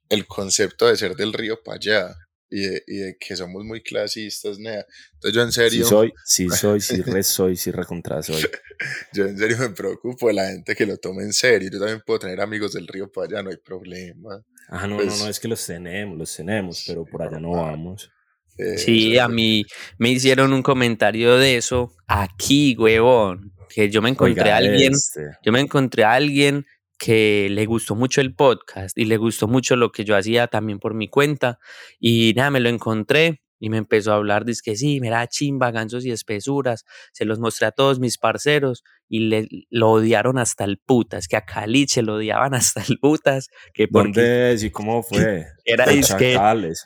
el 0.09 0.27
concepto 0.27 0.87
de 0.87 0.97
ser 0.97 1.17
del 1.17 1.33
río 1.33 1.63
para 1.63 1.77
allá. 1.77 2.17
Y 2.51 2.61
de, 2.61 2.83
y 2.87 2.97
de 2.99 3.17
que 3.19 3.37
somos 3.37 3.65
muy 3.65 3.83
clasistas, 3.83 4.59
nea. 4.59 4.85
Entonces 5.15 5.35
yo 5.35 5.43
en 5.43 5.53
serio... 5.53 5.85
Sí 5.85 5.91
soy, 5.91 6.13
sí 6.25 6.49
soy, 6.51 6.81
sí 6.81 7.03
re 7.03 7.23
soy, 7.23 7.57
sí 7.57 7.71
recontra 7.71 8.23
soy. 8.23 8.43
yo 9.13 9.27
en 9.27 9.39
serio 9.39 9.59
me 9.59 9.71
preocupo 9.71 10.29
de 10.29 10.35
la 10.35 10.47
gente 10.49 10.75
que 10.75 10.87
lo 10.87 10.97
tome 10.99 11.23
en 11.23 11.33
serio. 11.33 11.69
Yo 11.73 11.79
también 11.79 12.03
puedo 12.05 12.21
tener 12.21 12.41
amigos 12.41 12.73
del 12.73 12.87
río 12.87 13.11
para 13.11 13.27
allá, 13.27 13.43
no 13.43 13.51
hay 13.51 13.57
problema. 13.57 14.45
Ah, 14.69 14.87
no, 14.87 14.97
no, 14.97 15.05
no, 15.05 15.29
es 15.29 15.41
que 15.41 15.49
los 15.49 15.65
tenemos, 15.67 16.17
los 16.17 16.35
tenemos, 16.35 16.85
pero 16.87 17.05
por 17.05 17.23
allá 17.23 17.39
no 17.39 17.51
vamos. 17.53 18.11
Eh, 18.57 18.79
sí, 18.79 19.19
a 19.19 19.29
mí 19.29 19.65
me 19.99 20.11
hicieron 20.11 20.53
un 20.53 20.63
comentario 20.63 21.37
de 21.37 21.57
eso 21.57 21.93
aquí, 22.07 22.77
huevón, 22.79 23.53
que 23.69 23.91
yo 23.91 24.01
me 24.01 24.11
encontré 24.11 24.53
a 24.53 24.59
alguien, 24.59 24.93
este. 24.93 25.23
yo 25.43 25.51
me 25.51 25.61
encontré 25.61 26.05
a 26.05 26.15
alguien 26.15 26.65
que 27.05 27.49
le 27.51 27.67
gustó 27.67 27.95
mucho 27.95 28.23
el 28.23 28.35
podcast 28.35 28.97
y 28.97 29.05
le 29.05 29.19
gustó 29.19 29.47
mucho 29.47 29.77
lo 29.77 29.93
que 29.93 30.07
yo 30.07 30.17
hacía 30.17 30.47
también 30.47 30.79
por 30.79 30.95
mi 30.95 31.07
cuenta 31.09 31.59
y 32.01 32.33
nada, 32.35 32.51
me 32.51 32.61
lo 32.61 32.71
encontré 32.71 33.43
y 33.61 33.69
me 33.69 33.77
empezó 33.77 34.13
a 34.13 34.17
hablar, 34.17 34.47
dice 34.47 34.63
que 34.65 34.75
sí, 34.75 35.01
mira, 35.03 35.27
chimba, 35.27 35.71
gansos 35.71 36.07
y 36.07 36.11
espesuras, 36.11 36.87
se 37.13 37.27
los 37.27 37.39
mostré 37.41 37.67
a 37.67 37.73
todos 37.73 38.01
mis 38.01 38.17
parceros 38.17 38.85
y 39.07 39.21
le, 39.21 39.49
lo 39.69 39.91
odiaron 39.91 40.39
hasta 40.39 40.65
el 40.65 40.79
putas, 40.79 41.29
que 41.29 41.37
a 41.37 41.45
Caliche 41.45 42.01
lo 42.01 42.15
odiaban 42.15 42.55
hasta 42.55 42.83
el 42.89 42.99
putas. 42.99 43.49
Que 43.75 43.87
¿Dónde 43.91 44.57
y 44.59 44.71
cómo 44.71 45.03
fue? 45.03 45.45
Era 45.67 45.85
que 45.85 46.39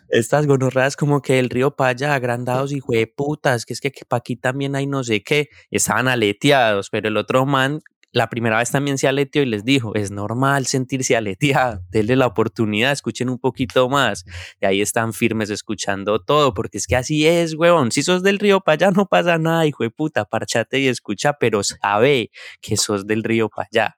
estas 0.08 0.46
gonorreas 0.48 0.96
como 0.96 1.22
que 1.22 1.38
el 1.38 1.48
río 1.48 1.76
Paya, 1.76 2.14
agrandados 2.14 2.72
y 2.72 2.80
putas, 3.06 3.64
que 3.64 3.72
es 3.72 3.80
que, 3.80 3.92
que 3.92 4.04
pa' 4.04 4.16
aquí 4.16 4.34
también 4.34 4.74
hay 4.74 4.88
no 4.88 5.04
sé 5.04 5.22
qué, 5.22 5.48
estaban 5.70 6.08
aleteados, 6.08 6.90
pero 6.90 7.06
el 7.06 7.16
otro 7.16 7.46
man 7.46 7.80
la 8.18 8.28
primera 8.28 8.58
vez 8.58 8.70
también 8.70 8.98
se 8.98 9.06
aleteó 9.06 9.42
y 9.42 9.46
les 9.46 9.64
dijo, 9.64 9.94
es 9.94 10.10
normal 10.10 10.66
sentirse 10.66 11.16
aleteado, 11.16 11.82
denle 11.90 12.16
la 12.16 12.26
oportunidad, 12.26 12.90
escuchen 12.90 13.28
un 13.28 13.38
poquito 13.38 13.88
más. 13.88 14.24
Y 14.60 14.66
ahí 14.66 14.82
están 14.82 15.12
firmes 15.12 15.50
escuchando 15.50 16.18
todo, 16.18 16.52
porque 16.52 16.78
es 16.78 16.88
que 16.88 16.96
así 16.96 17.26
es, 17.26 17.54
huevón. 17.54 17.92
Si 17.92 18.02
sos 18.02 18.24
del 18.24 18.40
río 18.40 18.60
para 18.60 18.74
allá 18.74 18.90
no 18.90 19.06
pasa 19.06 19.38
nada, 19.38 19.66
hijo 19.66 19.84
de 19.84 19.90
puta, 19.90 20.24
parchate 20.24 20.80
y 20.80 20.88
escucha, 20.88 21.34
pero 21.34 21.62
sabe 21.62 22.32
que 22.60 22.76
sos 22.76 23.06
del 23.06 23.22
río 23.22 23.48
para 23.48 23.68
allá. 23.72 23.94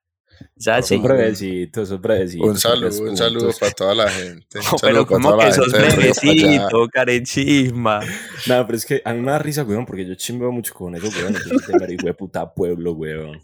¿Sabes? 0.58 0.88
Son 0.88 1.02
brevecitos, 1.02 1.88
son 1.88 2.02
brevecitos. 2.02 2.48
Un 2.48 2.58
saludo, 2.58 3.02
un 3.02 3.16
saludo 3.16 3.50
para 3.58 3.72
toda 3.72 3.94
la 3.94 4.10
gente. 4.10 4.46
pero 4.82 5.06
como 5.06 5.38
que 5.38 5.52
sos 5.52 5.72
brevecito, 5.72 6.88
carechisma. 6.92 8.00
No, 8.46 8.66
pero 8.66 8.76
es 8.76 8.84
que 8.84 9.00
a 9.02 9.14
mí 9.14 9.20
me 9.20 9.30
da 9.30 9.38
risa, 9.38 9.64
weón, 9.64 9.86
porque 9.86 10.06
yo 10.06 10.14
chimbeo 10.14 10.52
mucho 10.52 10.74
con 10.74 10.94
eso, 10.94 11.08
weón. 11.08 11.34
Yo 11.34 11.92
hijo 11.92 12.06
de 12.06 12.14
puta 12.14 12.52
pueblo, 12.52 12.92
weón. 12.92 13.40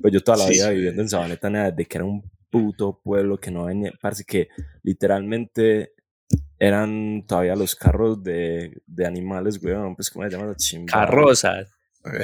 Pues 0.00 0.12
yo 0.12 0.20
toda 0.20 0.38
la 0.38 0.48
vida 0.48 0.70
viviendo 0.70 1.02
en 1.02 1.08
Sabaneta, 1.08 1.48
desde 1.48 1.86
que 1.86 1.98
era 1.98 2.04
un 2.04 2.22
puto 2.50 3.00
pueblo 3.02 3.38
que 3.38 3.50
no 3.50 3.64
venía, 3.64 3.92
parece 4.00 4.24
que 4.24 4.48
literalmente 4.82 5.92
eran 6.58 7.24
todavía 7.26 7.56
los 7.56 7.74
carros 7.74 8.22
de, 8.22 8.82
de 8.86 9.06
animales, 9.06 9.62
weón, 9.62 9.96
pues 9.96 10.10
¿cómo 10.10 10.24
se 10.24 10.30
llama 10.30 10.46
la 10.46 10.56
chimba? 10.56 10.92
Carrozas. 10.92 11.68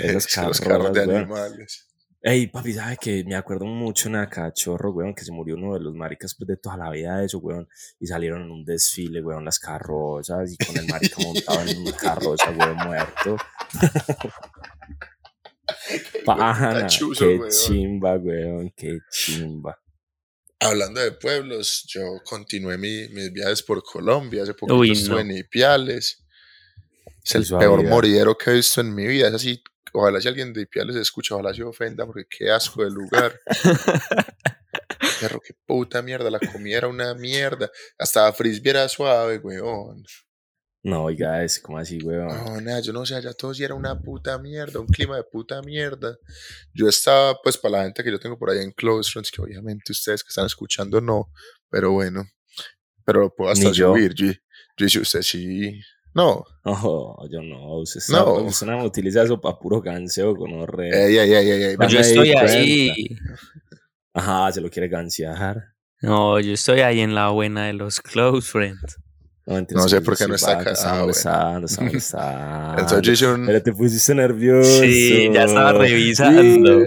Esos 0.02 0.26
carros, 0.26 0.60
los 0.60 0.60
carros 0.60 0.92
de 0.92 1.02
animales. 1.02 1.86
Ey, 2.22 2.48
papi, 2.48 2.72
¿sabes 2.72 2.98
que 2.98 3.22
Me 3.24 3.36
acuerdo 3.36 3.66
mucho 3.66 4.08
en 4.08 4.26
cachorro, 4.26 4.90
weón, 4.90 5.14
que 5.14 5.24
se 5.24 5.30
murió 5.30 5.54
uno 5.54 5.74
de 5.74 5.80
los 5.80 5.94
maricas 5.94 6.34
pues, 6.34 6.48
de 6.48 6.56
toda 6.56 6.76
la 6.76 6.90
vida 6.90 7.18
de 7.18 7.26
eso, 7.26 7.38
weón. 7.38 7.68
Y 8.00 8.06
salieron 8.08 8.42
en 8.42 8.50
un 8.50 8.64
desfile, 8.64 9.22
weón, 9.22 9.44
las 9.44 9.60
carrozas 9.60 10.52
y 10.52 10.56
con 10.56 10.76
el 10.76 10.88
marica 10.88 11.22
montado 11.22 11.60
en 11.60 11.78
una 11.78 11.92
carroza, 11.92 12.50
weón, 12.50 12.76
muerto. 12.84 13.36
Pana, 16.26 16.86
qué 16.88 17.48
chimba, 17.48 18.16
weón, 18.16 18.72
qué 18.76 18.98
chimba. 19.10 19.78
Hablando 20.58 21.00
de 21.00 21.12
pueblos, 21.12 21.84
yo 21.88 22.02
continué 22.24 22.78
mis 22.78 23.32
viajes 23.32 23.62
por 23.62 23.82
Colombia. 23.84 24.42
Hace 24.42 24.54
poco 24.54 24.82
estuve 24.84 25.20
en 25.20 25.30
Ipiales. 25.30 26.24
Es 27.24 27.34
el 27.34 27.46
peor 27.46 27.84
moridero 27.84 28.36
que 28.36 28.50
he 28.50 28.54
visto 28.54 28.80
en 28.80 28.94
mi 28.94 29.06
vida. 29.06 29.28
Es 29.28 29.34
así, 29.34 29.62
ojalá 29.92 30.20
si 30.20 30.28
alguien 30.28 30.52
de 30.52 30.62
Ipiales 30.62 30.96
escucha, 30.96 31.34
ojalá 31.34 31.54
se 31.54 31.62
ofenda, 31.62 32.06
porque 32.06 32.24
qué 32.28 32.50
asco 32.50 32.82
de 32.82 32.90
lugar. 32.90 33.38
Perro, 35.20 35.40
qué 35.40 35.54
puta 35.66 36.02
mierda, 36.02 36.30
la 36.30 36.40
comida 36.40 36.78
era 36.78 36.88
una 36.88 37.14
mierda. 37.14 37.70
Hasta 37.98 38.32
frisbee 38.32 38.70
era 38.70 38.88
suave, 38.88 39.38
weón. 39.38 40.04
No, 40.86 41.02
oiga, 41.02 41.42
es 41.42 41.58
como 41.58 41.78
así, 41.78 41.98
weón. 42.00 42.28
No, 42.28 42.60
nada, 42.60 42.78
yo 42.78 42.92
no 42.92 43.04
sé, 43.04 43.16
allá 43.16 43.32
todo 43.32 43.52
sí 43.52 43.64
era 43.64 43.74
una 43.74 44.00
puta 44.00 44.38
mierda, 44.38 44.78
un 44.78 44.86
clima 44.86 45.16
de 45.16 45.24
puta 45.24 45.60
mierda. 45.60 46.16
Yo 46.72 46.88
estaba, 46.88 47.36
pues, 47.42 47.58
para 47.58 47.78
la 47.78 47.84
gente 47.86 48.04
que 48.04 48.12
yo 48.12 48.20
tengo 48.20 48.38
por 48.38 48.50
ahí 48.50 48.60
en 48.60 48.70
Close 48.70 49.10
Friends, 49.10 49.32
que 49.32 49.42
obviamente 49.42 49.90
ustedes 49.90 50.22
que 50.22 50.28
están 50.28 50.46
escuchando 50.46 51.00
no, 51.00 51.32
pero 51.68 51.90
bueno, 51.90 52.22
pero 53.04 53.18
lo 53.18 53.34
puedo 53.34 53.50
hasta 53.50 53.74
subir. 53.74 54.14
Yo, 54.14 54.86
yo 54.86 55.00
usted 55.00 55.22
sí. 55.22 55.80
No. 56.14 56.44
No, 56.64 57.16
yo 57.30 57.42
no. 57.42 57.78
Usted, 57.78 58.00
no. 58.10 58.34
usted 58.34 58.66
no 58.68 58.84
utiliza 58.84 59.24
eso 59.24 59.40
para 59.40 59.58
puro 59.58 59.80
ganseo 59.80 60.36
con 60.36 60.52
horror. 60.52 60.84
Ey, 60.84 61.16
ey, 61.16 61.32
ey, 61.32 61.50
ey, 61.50 61.76
yo 61.88 61.98
estoy 61.98 62.30
ahí. 62.30 63.08
Ajá, 64.14 64.52
se 64.52 64.60
lo 64.60 64.70
quiere 64.70 64.86
gansear. 64.86 65.64
No, 66.00 66.38
yo 66.38 66.52
estoy 66.52 66.80
ahí 66.80 67.00
en 67.00 67.16
la 67.16 67.30
buena 67.30 67.66
de 67.66 67.72
los 67.72 68.00
Close 68.00 68.48
Friends. 68.48 68.98
No, 69.46 69.88
sé 69.88 70.00
por 70.00 70.16
qué 70.16 70.26
no 70.26 70.34
está 70.34 70.58
acá. 70.58 70.72
Ah, 70.76 71.06
está, 71.08 72.74
Entonces 72.78 73.22
un... 73.22 73.46
Pero 73.46 73.62
te 73.62 73.72
pusiste 73.72 74.12
nervioso. 74.12 74.80
Sí, 74.82 75.30
ya 75.32 75.44
estaba 75.44 75.72
revisando. 75.72 76.80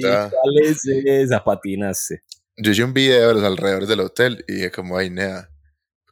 ¿Cuál 0.00 0.58
es 0.62 0.80
esa? 0.86 1.44
Patinaste. 1.44 2.22
Yo 2.56 2.72
hice 2.72 2.84
un 2.84 2.94
video 2.94 3.28
de 3.28 3.34
los 3.34 3.44
alrededores 3.44 3.86
del 3.88 4.00
hotel 4.00 4.42
y 4.48 4.54
dije 4.54 4.70
como, 4.70 4.96
ay, 4.96 5.10
nea, 5.10 5.50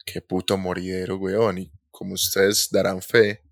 qué 0.04 0.20
puto 0.20 0.58
moridero, 0.58 1.16
weón. 1.16 1.56
Y 1.56 1.72
como 1.90 2.12
ustedes 2.12 2.68
darán 2.70 3.00
fe, 3.00 3.42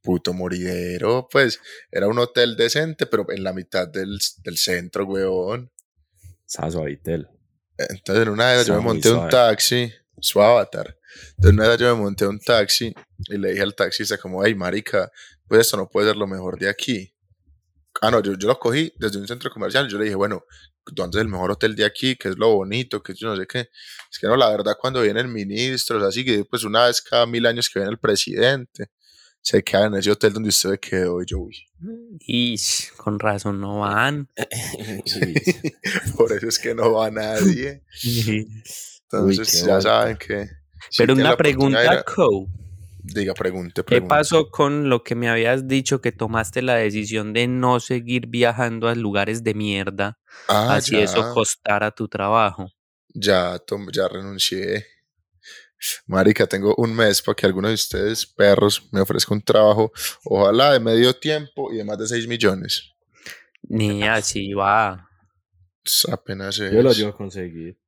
puto 0.00 0.32
moridero, 0.32 1.26
pues 1.28 1.58
era 1.90 2.06
un 2.06 2.20
hotel 2.20 2.54
decente, 2.56 3.06
pero 3.06 3.26
en 3.30 3.42
la 3.42 3.52
mitad 3.52 3.88
del, 3.88 4.16
del 4.44 4.56
centro, 4.56 5.06
weón. 5.06 5.72
Estaba 6.46 6.70
suavitel. 6.70 7.28
Entonces 7.76 8.26
en 8.26 8.28
una 8.28 8.52
vez 8.52 8.66
yo 8.66 8.74
me 8.74 8.80
monté 8.80 9.10
un 9.10 9.28
taxi 9.28 9.92
su 10.20 10.40
avatar. 10.40 10.96
Entonces 11.36 11.52
una 11.52 11.68
vez 11.68 11.78
yo 11.78 11.94
me 11.94 12.02
monté 12.02 12.24
a 12.24 12.28
un 12.28 12.38
taxi 12.38 12.94
y 13.28 13.38
le 13.38 13.50
dije 13.50 13.62
al 13.62 13.74
taxista 13.74 14.18
como, 14.18 14.44
hey 14.44 14.54
marica, 14.54 15.10
pues 15.46 15.62
esto 15.62 15.76
no 15.76 15.88
puede 15.88 16.08
ser 16.08 16.16
lo 16.16 16.26
mejor 16.26 16.58
de 16.58 16.68
aquí. 16.68 17.14
Ah, 18.00 18.10
no, 18.10 18.20
yo, 18.20 18.34
yo 18.34 18.48
lo 18.48 18.58
cogí 18.58 18.92
desde 18.96 19.18
un 19.18 19.28
centro 19.28 19.50
comercial. 19.50 19.88
Yo 19.88 19.98
le 19.98 20.04
dije, 20.04 20.16
bueno, 20.16 20.44
¿dónde 20.92 21.18
es 21.18 21.22
el 21.22 21.28
mejor 21.28 21.52
hotel 21.52 21.76
de 21.76 21.84
aquí? 21.84 22.16
¿Qué 22.16 22.28
es 22.28 22.36
lo 22.36 22.54
bonito? 22.54 23.02
que 23.02 23.14
yo 23.14 23.28
no 23.28 23.36
sé 23.36 23.46
qué? 23.46 23.70
Es 24.10 24.18
que 24.20 24.26
no, 24.26 24.36
la 24.36 24.50
verdad, 24.50 24.76
cuando 24.80 25.00
vienen 25.00 25.32
ministros, 25.32 26.02
así 26.02 26.24
que 26.24 26.44
pues 26.44 26.64
una 26.64 26.86
vez 26.86 27.00
cada 27.00 27.26
mil 27.26 27.46
años 27.46 27.68
que 27.68 27.78
viene 27.78 27.92
el 27.92 27.98
presidente, 27.98 28.90
se 29.44 29.62
queda 29.62 29.86
en 29.86 29.94
ese 29.96 30.10
hotel 30.10 30.32
donde 30.32 30.48
usted 30.48 30.80
quedó 30.80 31.20
y 31.22 31.26
yo, 31.26 31.38
uy. 31.38 31.54
Y 32.20 32.56
con 32.96 33.18
razón 33.18 33.60
no 33.60 33.80
van. 33.80 34.30
Por 36.16 36.32
eso 36.32 36.48
es 36.48 36.58
que 36.58 36.74
no 36.74 36.92
va 36.92 37.10
nadie. 37.10 37.82
Entonces 39.02 39.64
ya 39.66 39.80
saben 39.82 40.16
que... 40.16 40.48
Pero 40.96 41.12
una 41.12 41.36
pregunta, 41.36 42.02
Co. 42.04 42.48
Diga, 43.02 43.34
pregunte, 43.34 43.84
¿Qué 43.84 44.00
pasó 44.00 44.48
con 44.50 44.88
lo 44.88 45.04
que 45.04 45.14
me 45.14 45.28
habías 45.28 45.68
dicho 45.68 46.00
que 46.00 46.10
tomaste 46.10 46.62
la 46.62 46.76
decisión 46.76 47.34
de 47.34 47.46
no 47.46 47.80
seguir 47.80 48.28
viajando 48.28 48.88
a 48.88 48.94
lugares 48.94 49.44
de 49.44 49.52
mierda? 49.52 50.18
Ah, 50.48 50.76
así 50.76 50.96
eso 50.96 51.34
costara 51.34 51.90
tu 51.90 52.08
trabajo. 52.08 52.70
Ya, 53.12 53.60
ya 53.92 54.08
renuncié. 54.08 54.86
Marica, 56.06 56.46
tengo 56.46 56.74
un 56.76 56.94
mes 56.94 57.22
para 57.22 57.34
que 57.34 57.46
alguno 57.46 57.68
de 57.68 57.74
ustedes, 57.74 58.26
perros, 58.26 58.88
me 58.92 59.00
ofrezca 59.00 59.34
un 59.34 59.42
trabajo, 59.42 59.92
ojalá 60.24 60.72
de 60.72 60.80
medio 60.80 61.14
tiempo 61.14 61.72
y 61.72 61.76
de 61.76 61.84
más 61.84 61.98
de 61.98 62.06
6 62.06 62.28
millones. 62.28 62.94
Ni 63.62 64.02
así 64.02 64.52
va. 64.52 65.08
Apenas 66.10 66.58
es. 66.58 66.72
Yo 66.72 66.82
lo 66.82 66.92
llevo 66.92 67.10
a 67.10 67.16
conseguir. 67.16 67.78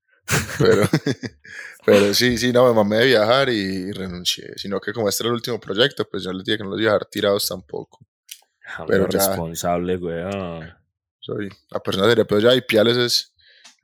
Pero, 0.59 0.83
pero 1.87 2.15
sí, 2.15 2.37
sí, 2.38 2.53
no, 2.53 2.67
me 2.67 2.75
mamé 2.75 2.99
de 2.99 3.07
viajar 3.07 3.49
y 3.49 3.93
renuncié. 3.93 4.53
Sino 4.57 4.81
que 4.81 4.93
como 4.93 5.09
este 5.09 5.23
era 5.23 5.29
el 5.29 5.35
último 5.35 5.61
proyecto, 5.61 6.09
pues 6.09 6.25
yo 6.25 6.33
les 6.33 6.45
dije 6.45 6.59
que 6.59 6.65
no 6.65 6.71
los 6.71 6.81
iba 6.81 6.91
a 6.91 6.95
dejar 6.95 7.09
tirados 7.09 7.49
tampoco. 7.49 8.07
pero 8.87 9.07
responsable, 9.07 9.97
weón. 9.97 10.75
Soy 11.21 11.49
la 11.71 11.81
persona 11.81 12.09
seria, 12.09 12.25
pero 12.25 12.41
ya 12.41 12.55
y 12.55 12.61
Piales 12.61 12.97
es 12.97 13.35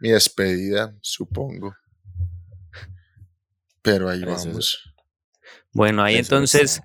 mi 0.00 0.10
despedida, 0.10 0.96
supongo. 1.00 1.74
Pero 3.82 4.08
ahí 4.08 4.24
vamos. 4.24 4.94
Bueno, 5.72 6.02
ahí 6.02 6.16
entonces 6.16 6.82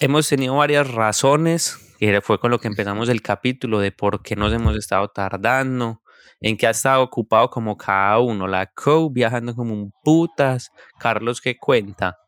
hemos 0.00 0.28
tenido 0.28 0.56
varias 0.56 0.90
razones, 0.90 1.78
que 1.98 2.20
fue 2.20 2.38
con 2.38 2.50
lo 2.50 2.58
que 2.58 2.68
empezamos 2.68 3.08
el 3.08 3.22
capítulo 3.22 3.80
de 3.80 3.92
por 3.92 4.22
qué 4.22 4.36
nos 4.36 4.52
hemos 4.52 4.76
estado 4.76 5.08
tardando 5.08 6.02
en 6.40 6.56
qué 6.56 6.66
ha 6.66 6.70
estado 6.70 7.02
ocupado 7.02 7.50
como 7.50 7.76
cada 7.76 8.18
uno. 8.18 8.46
La 8.46 8.66
Co 8.66 9.10
viajando 9.10 9.54
como 9.54 9.74
un 9.74 9.92
putas. 10.02 10.70
Carlos, 10.98 11.40
¿qué 11.40 11.56
cuenta? 11.56 12.18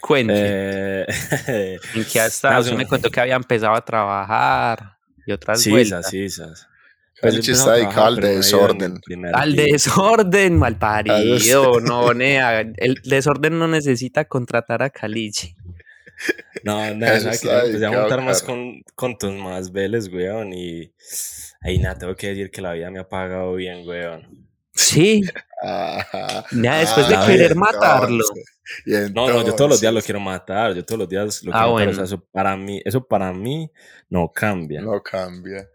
Cuente. 0.00 0.34
Eh, 0.36 1.06
¿En 1.94 2.04
qué 2.04 2.20
ha 2.20 2.26
estado? 2.26 2.62
Yo 2.64 2.76
me 2.76 2.86
contó 2.86 3.10
que 3.10 3.20
había 3.20 3.36
empezado 3.36 3.74
a 3.74 3.84
trabajar 3.84 4.98
y 5.26 5.32
otras 5.32 5.62
sí, 5.62 5.70
vueltas. 5.70 6.08
Sí, 6.08 6.26
Caliche 7.20 7.52
está 7.52 7.74
dedicado 7.74 8.06
al 8.06 8.16
desorden. 8.16 9.00
Al 9.32 9.54
desorden, 9.54 10.56
mal 10.58 10.76
parido. 10.78 11.80
No, 11.80 12.14
nea. 12.14 12.60
El 12.60 13.00
desorden 13.04 13.58
no 13.58 13.68
necesita 13.68 14.24
contratar 14.24 14.82
a 14.82 14.90
Caliche. 14.90 15.56
No, 16.64 16.74
nada, 16.94 17.20
¿sabes 17.20 17.40
que 17.40 17.50
empecé 17.50 17.86
a 17.86 17.90
montar 17.90 18.22
más 18.22 18.42
con, 18.42 18.82
con 18.94 19.16
tus 19.18 19.32
más 19.34 19.72
veles, 19.72 20.08
weón. 20.12 20.52
Y 20.52 20.92
ahí 21.60 21.78
nada, 21.78 21.98
tengo 21.98 22.14
que 22.14 22.28
decir 22.28 22.50
que 22.50 22.60
la 22.60 22.72
vida 22.72 22.90
me 22.90 23.00
ha 23.00 23.08
pagado 23.08 23.54
bien, 23.54 23.86
weón. 23.86 24.48
Sí. 24.74 25.22
ya 26.52 26.78
después 26.78 27.08
de 27.08 27.18
querer 27.26 27.54
matarlo. 27.54 28.24
no, 29.12 29.28
no, 29.28 29.44
yo 29.44 29.54
todos 29.54 29.70
los 29.70 29.80
días 29.80 29.92
lo 29.92 30.00
quiero 30.00 30.20
matar. 30.20 30.74
Yo 30.74 30.84
todos 30.84 31.00
los 31.00 31.08
días 31.08 31.42
lo 31.42 31.52
ah, 31.54 31.66
quiero 31.76 31.90
matar. 31.90 32.04
eso 32.04 32.24
para 32.32 32.56
mí, 32.56 32.80
eso 32.84 33.04
para 33.04 33.32
mí 33.32 33.70
no 34.08 34.30
cambia. 34.32 34.80
No 34.80 35.02
cambia. 35.02 35.68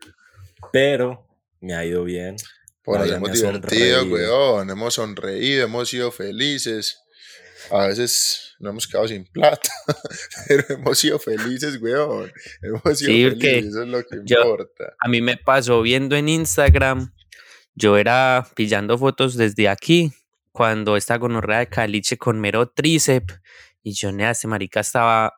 Pero 0.72 1.25
me 1.66 1.74
ha 1.74 1.86
ido 1.86 2.04
bien. 2.04 2.36
Por 2.84 3.02
ahí 3.02 3.12
hemos 3.12 3.32
divertido, 3.32 4.04
weón. 4.06 4.70
Hemos 4.70 4.94
sonreído, 4.94 5.66
hemos 5.66 5.90
sido 5.90 6.12
felices. 6.12 7.00
A 7.72 7.88
veces 7.88 8.56
no 8.60 8.70
hemos 8.70 8.88
quedado 8.88 9.08
sin 9.08 9.26
plata, 9.26 9.70
pero 10.48 10.64
hemos 10.70 11.00
sido 11.00 11.18
felices, 11.18 11.82
weón. 11.82 12.32
Hemos 12.62 13.00
sido 13.00 13.30
felices, 13.32 13.66
eso 13.66 13.82
es 13.82 13.88
lo 13.88 14.04
que 14.04 14.18
importa. 14.18 14.96
A 15.00 15.08
mí 15.08 15.22
me 15.22 15.36
pasó 15.38 15.82
viendo 15.82 16.16
en 16.16 16.30
Instagram, 16.30 17.12
yo 17.74 17.98
era 17.98 18.48
pillando 18.56 18.98
fotos 19.00 19.36
desde 19.36 19.68
aquí, 19.68 20.14
cuando 20.52 20.96
esta 20.96 21.18
gonorrea 21.18 21.60
de 21.60 21.68
caliche 21.68 22.18
con 22.18 22.40
mero 22.40 22.70
tríceps, 22.70 23.42
y 23.82 23.94
yo, 23.94 24.12
nea, 24.12 24.32
este 24.32 24.48
marica 24.48 24.80
estaba 24.80 25.34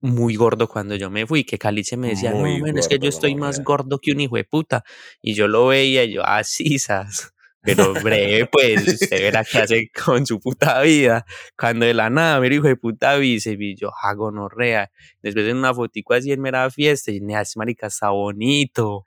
muy 0.00 0.34
gordo 0.34 0.68
cuando 0.68 0.96
yo 0.96 1.10
me 1.10 1.26
fui, 1.26 1.44
que 1.44 1.58
Caliche 1.58 1.96
me 1.96 2.08
decía, 2.08 2.32
no, 2.32 2.46
es 2.46 2.88
que 2.88 2.98
yo 2.98 3.08
estoy 3.08 3.34
más 3.34 3.62
gordo 3.62 3.98
que 3.98 4.12
un 4.12 4.20
hijo 4.20 4.36
de 4.36 4.44
puta. 4.44 4.84
Y 5.22 5.34
yo 5.34 5.48
lo 5.48 5.68
veía 5.68 6.04
y 6.04 6.14
yo, 6.14 6.24
así, 6.24 6.76
ah. 6.88 7.06
Pero 7.62 7.92
breve, 7.92 8.46
pues, 8.46 8.88
usted 8.88 9.20
verá 9.20 9.44
qué 9.44 9.58
hace 9.58 9.90
con 10.04 10.24
su 10.24 10.40
puta 10.40 10.80
vida. 10.80 11.26
Cuando 11.58 11.84
de 11.84 11.92
la 11.92 12.08
nada, 12.08 12.40
mira, 12.40 12.54
hijo 12.54 12.68
de 12.68 12.76
puta, 12.76 13.16
vice, 13.16 13.54
y 13.58 13.76
yo, 13.76 13.90
hago 14.02 14.32
no 14.32 14.48
rea. 14.48 14.90
Después 15.22 15.46
en 15.46 15.58
una 15.58 15.74
fotico 15.74 16.14
así 16.14 16.32
en 16.32 16.40
mera 16.40 16.70
fiesta, 16.70 17.10
y 17.10 17.20
me 17.20 17.36
hace 17.36 17.58
marica, 17.58 17.88
está 17.88 18.10
bonito. 18.10 19.04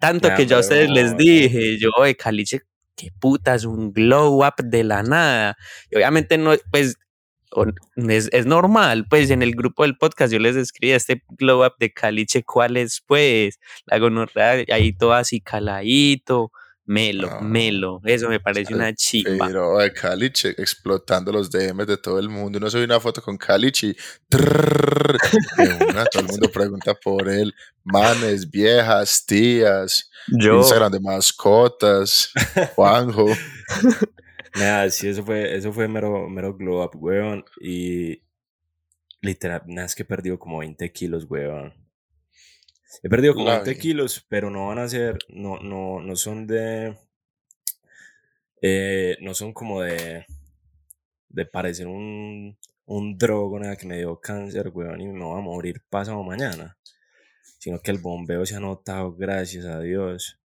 Tanto 0.00 0.30
que 0.34 0.46
yo 0.46 0.56
a 0.56 0.60
ustedes 0.60 0.88
les 0.88 1.14
dije, 1.16 1.78
yo, 1.78 1.90
de 2.02 2.16
Caliche, 2.16 2.62
qué 2.96 3.10
puta, 3.20 3.54
es 3.54 3.66
un 3.66 3.92
glow 3.92 4.46
up 4.46 4.54
de 4.64 4.82
la 4.82 5.02
nada. 5.02 5.58
Y 5.90 5.96
obviamente 5.96 6.38
no, 6.38 6.54
pues, 6.70 6.96
es, 8.08 8.28
es, 8.32 8.46
normal, 8.46 9.06
pues 9.08 9.30
en 9.30 9.42
el 9.42 9.54
grupo 9.54 9.82
del 9.82 9.96
podcast 9.96 10.32
yo 10.32 10.38
les 10.38 10.56
escribí 10.56 10.92
este 10.92 11.22
glow 11.30 11.64
up 11.64 11.74
de 11.78 11.92
Caliche, 11.92 12.44
¿cuál 12.44 12.76
es 12.76 13.02
pues? 13.06 13.58
La 13.86 13.98
gonorrea 13.98 14.64
ahí 14.72 14.92
todo 14.92 15.12
así 15.12 15.40
caladito, 15.40 16.52
melo, 16.90 17.40
melo, 17.40 18.00
eso 18.04 18.28
me 18.28 18.40
parece 18.40 18.74
una 18.74 18.92
chimba. 18.94 19.46
Pero 19.46 19.78
de 19.78 19.92
Caliche 19.92 20.50
explotando 20.58 21.30
los 21.30 21.50
DMs 21.50 21.86
de 21.86 21.96
todo 21.96 22.18
el 22.18 22.28
mundo, 22.28 22.58
no 22.58 22.68
soy 22.68 22.82
una 22.82 22.98
foto 22.98 23.22
con 23.22 23.36
Caliche 23.36 23.88
y 23.88 23.96
todo 24.28 26.20
el 26.20 26.26
mundo 26.26 26.50
pregunta 26.52 26.94
por 26.94 27.28
él, 27.28 27.54
manes, 27.84 28.50
viejas, 28.50 29.24
tías, 29.24 30.10
Instagram 30.28 30.90
de 30.92 31.00
mascotas, 31.00 32.32
Juanjo. 32.74 33.26
Nada, 34.54 34.90
sí, 34.90 35.08
eso 35.08 35.24
fue, 35.24 35.56
eso 35.56 35.72
fue 35.72 35.88
mero, 35.88 36.28
mero 36.28 36.56
glow 36.56 36.82
up, 36.82 36.90
weón. 36.94 37.44
Y 37.60 38.22
literal, 39.20 39.62
nada, 39.66 39.86
es 39.86 39.94
que 39.94 40.02
he 40.02 40.06
perdido 40.06 40.38
como 40.38 40.58
20 40.58 40.90
kilos, 40.92 41.26
weón. 41.28 41.74
He 43.02 43.08
perdido 43.08 43.34
como 43.34 43.46
20 43.46 43.78
kilos, 43.78 44.24
pero 44.28 44.50
no 44.50 44.66
van 44.66 44.78
a 44.78 44.88
ser, 44.88 45.18
no, 45.28 45.58
no, 45.58 46.00
no 46.00 46.16
son 46.16 46.46
de, 46.46 46.98
eh, 48.60 49.16
no 49.20 49.34
son 49.34 49.52
como 49.52 49.82
de, 49.82 50.26
de 51.28 51.46
parecer 51.46 51.86
un, 51.86 52.58
un 52.86 53.16
drogo, 53.16 53.60
nada, 53.60 53.76
que 53.76 53.86
me 53.86 53.98
dio 53.98 54.20
cáncer, 54.20 54.70
weón, 54.74 55.00
y 55.00 55.06
me 55.06 55.24
voy 55.24 55.38
a 55.38 55.42
morir 55.42 55.82
pasado 55.88 56.22
mañana. 56.24 56.76
Sino 57.58 57.80
que 57.80 57.90
el 57.90 57.98
bombeo 57.98 58.44
se 58.46 58.56
ha 58.56 58.60
notado, 58.60 59.14
gracias 59.14 59.66
a 59.66 59.80
Dios. 59.80 60.40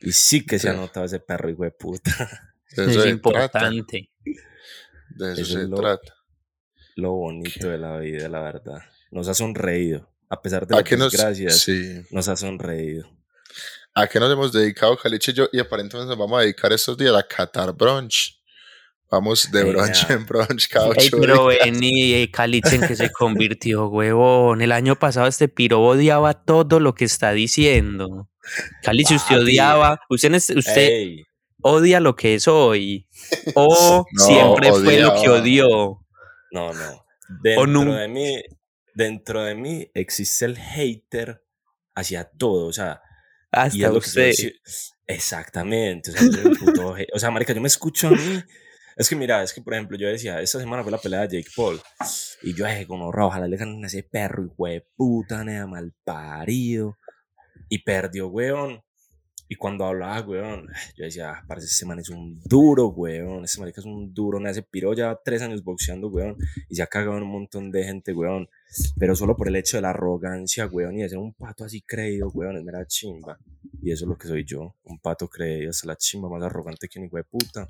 Y 0.00 0.12
sí 0.12 0.46
que 0.46 0.58
se 0.58 0.70
ha 0.70 0.72
notado 0.72 1.04
ese 1.04 1.20
perro, 1.20 1.50
hijo 1.50 1.64
de 1.64 1.72
puta. 1.72 2.47
Es 2.70 3.06
importante. 3.06 4.10
De 5.10 5.32
eso, 5.32 5.44
se 5.44 5.66
trata. 5.68 6.14
Lo 6.96 7.12
bonito 7.12 7.68
de 7.68 7.78
la 7.78 7.98
vida, 7.98 8.28
la 8.28 8.40
verdad. 8.40 8.82
Nos 9.10 9.28
ha 9.28 9.34
sonreído. 9.34 10.08
A 10.28 10.42
pesar 10.42 10.66
de 10.66 10.74
las 10.74 10.84
desgracias, 10.84 11.66
nos, 12.10 12.28
ha 12.28 12.36
sonreído. 12.36 13.08
¿A 13.94 14.06
qué 14.06 14.20
nos 14.20 14.30
hemos 14.30 14.52
dedicado, 14.52 14.96
Caliche 14.96 15.30
y 15.30 15.34
yo? 15.34 15.48
Y 15.52 15.58
aparentemente 15.58 16.08
nos 16.10 16.18
vamos 16.18 16.38
a 16.38 16.42
dedicar 16.42 16.72
estos 16.72 16.98
días 16.98 17.14
a 17.14 17.22
Qatar 17.22 17.72
Brunch. 17.72 18.38
Vamos 19.10 19.50
de 19.50 19.64
brunch 19.64 20.10
en 20.10 20.26
brunch 20.26 20.68
cada 20.68 20.88
ocho 20.88 21.16
Pero 21.18 21.46
vení, 21.46 22.28
Caliche 22.30 22.76
en 22.76 22.86
que 22.86 22.94
se 22.94 23.10
convirtió, 23.10 23.88
huevón. 23.88 24.60
El 24.60 24.72
año 24.72 24.96
pasado 24.96 25.26
este 25.26 25.48
piro 25.48 25.80
odiaba 25.80 26.34
todo 26.34 26.78
lo 26.78 26.94
que 26.94 27.06
está 27.06 27.32
diciendo. 27.32 28.28
Caliche, 28.82 29.16
usted 29.16 29.38
odiaba. 29.38 30.00
Usted, 30.10 30.34
usted, 30.34 31.24
odia 31.62 32.00
lo 32.00 32.16
que 32.16 32.34
es 32.34 32.48
hoy 32.48 33.06
o 33.54 34.04
siempre 34.16 34.72
fue 34.72 35.00
lo 35.00 35.20
que 35.20 35.28
odió. 35.28 36.04
No, 36.50 36.72
no. 36.72 37.04
Dentro 37.42 37.94
de 37.94 38.08
mí, 38.08 38.42
dentro 38.94 39.42
de 39.42 39.54
mí 39.54 39.90
existe 39.94 40.46
el 40.46 40.56
hater 40.56 41.44
hacia 41.94 42.24
todo, 42.24 42.66
o 42.66 42.72
sea, 42.72 43.02
hasta 43.50 43.92
usted. 43.92 44.32
exactamente, 45.06 46.10
o 46.10 46.14
sea, 46.14 46.22
o 47.14 47.18
sea, 47.18 47.30
marica, 47.30 47.52
yo 47.52 47.60
me 47.60 47.68
escucho 47.68 48.08
a 48.08 48.10
mí 48.12 48.42
es 48.98 49.08
que 49.08 49.14
mira, 49.14 49.44
es 49.44 49.52
que 49.52 49.62
por 49.62 49.74
ejemplo, 49.74 49.96
yo 49.96 50.08
decía, 50.08 50.40
esta 50.40 50.58
semana 50.58 50.82
fue 50.82 50.90
la 50.90 50.98
pelea 50.98 51.20
de 51.20 51.38
Jake 51.38 51.52
Paul. 51.54 51.80
Y 52.42 52.52
yo 52.52 52.66
dije, 52.66 52.84
como 52.84 53.10
ojalá 53.10 53.46
le 53.46 53.56
ganen 53.56 53.84
a 53.84 53.86
ese 53.86 54.02
perro, 54.02 54.42
y 54.42 54.70
de 54.72 54.86
puta, 54.96 55.44
nea, 55.44 55.68
mal 55.68 55.94
parido. 56.02 56.98
Y 57.68 57.84
perdió, 57.84 58.26
weón. 58.26 58.82
Y 59.48 59.56
cuando 59.56 59.86
hablaba, 59.86 60.20
weón, 60.20 60.68
yo 60.96 61.04
decía, 61.04 61.30
ah, 61.30 61.44
parece 61.46 61.66
ese 61.66 61.86
man 61.86 61.98
es 61.98 62.10
un 62.10 62.40
duro, 62.44 62.88
weón. 62.88 63.44
Ese 63.44 63.60
marica 63.60 63.80
es 63.80 63.86
un 63.86 64.12
duro. 64.12 64.38
Me 64.40 64.50
hace 64.50 64.62
piro 64.62 64.92
ya 64.94 65.18
tres 65.24 65.42
años 65.42 65.64
boxeando, 65.64 66.08
weón. 66.08 66.36
Y 66.68 66.76
se 66.76 66.82
ha 66.82 66.86
cagado 66.86 67.16
en 67.16 67.24
un 67.24 67.30
montón 67.30 67.70
de 67.70 67.84
gente, 67.84 68.12
weón. 68.12 68.48
Pero 68.98 69.16
solo 69.16 69.36
por 69.36 69.48
el 69.48 69.56
hecho 69.56 69.78
de 69.78 69.82
la 69.82 69.90
arrogancia, 69.90 70.66
weón. 70.66 70.98
Y 70.98 71.02
de 71.02 71.08
ser 71.08 71.18
un 71.18 71.32
pato 71.32 71.64
así 71.64 71.80
creído, 71.80 72.28
weón. 72.28 72.56
Es 72.56 72.64
mera 72.64 72.86
chimba. 72.86 73.38
Y 73.80 73.90
eso 73.90 74.04
es 74.04 74.08
lo 74.08 74.18
que 74.18 74.28
soy 74.28 74.44
yo. 74.44 74.74
Un 74.84 74.98
pato 74.98 75.28
creído. 75.28 75.70
Es 75.70 75.84
la 75.84 75.96
chimba 75.96 76.28
más 76.28 76.42
arrogante 76.42 76.88
que 76.88 77.00
ni 77.00 77.06
hijo 77.06 77.16
de 77.16 77.24
puta. 77.24 77.66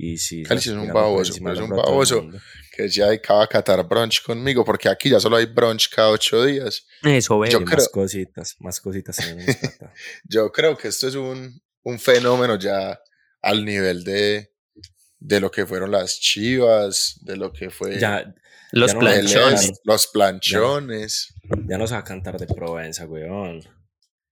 Y 0.00 0.16
sí. 0.16 0.44
Cali 0.44 0.60
es 0.60 0.68
un 0.68 0.86
baboso, 0.92 1.32
es 1.32 1.58
un 1.58 1.70
baboso 1.70 2.30
que 2.76 2.88
ya 2.88 3.08
hay 3.08 3.18
cada 3.18 3.48
catar 3.48 3.86
brunch 3.86 4.22
conmigo, 4.22 4.64
porque 4.64 4.88
aquí 4.88 5.10
ya 5.10 5.18
solo 5.18 5.36
hay 5.36 5.46
brunch 5.46 5.90
cada 5.90 6.10
ocho 6.10 6.44
días. 6.44 6.86
Eso, 7.02 7.40
creo, 7.40 7.60
más 7.62 7.88
cositas, 7.88 8.54
más 8.60 8.80
cositas. 8.80 9.18
yo 10.24 10.52
creo 10.52 10.78
que 10.78 10.86
esto 10.86 11.08
es 11.08 11.16
un, 11.16 11.60
un 11.82 11.98
fenómeno 11.98 12.56
ya 12.56 13.00
al 13.42 13.64
nivel 13.64 14.04
de, 14.04 14.52
de 15.18 15.40
lo 15.40 15.50
que 15.50 15.66
fueron 15.66 15.90
las 15.90 16.20
chivas, 16.20 17.18
de 17.22 17.36
lo 17.36 17.52
que 17.52 17.68
fue. 17.68 17.98
Ya, 17.98 18.32
los 18.70 18.94
planchones. 18.94 19.80
los 19.82 20.06
planchones. 20.06 21.34
Ya, 21.66 21.76
no 21.76 21.88
se 21.88 21.94
va 21.94 22.00
a 22.00 22.04
cantar 22.04 22.38
de 22.38 22.46
Provenza, 22.46 23.04
weón. 23.04 23.62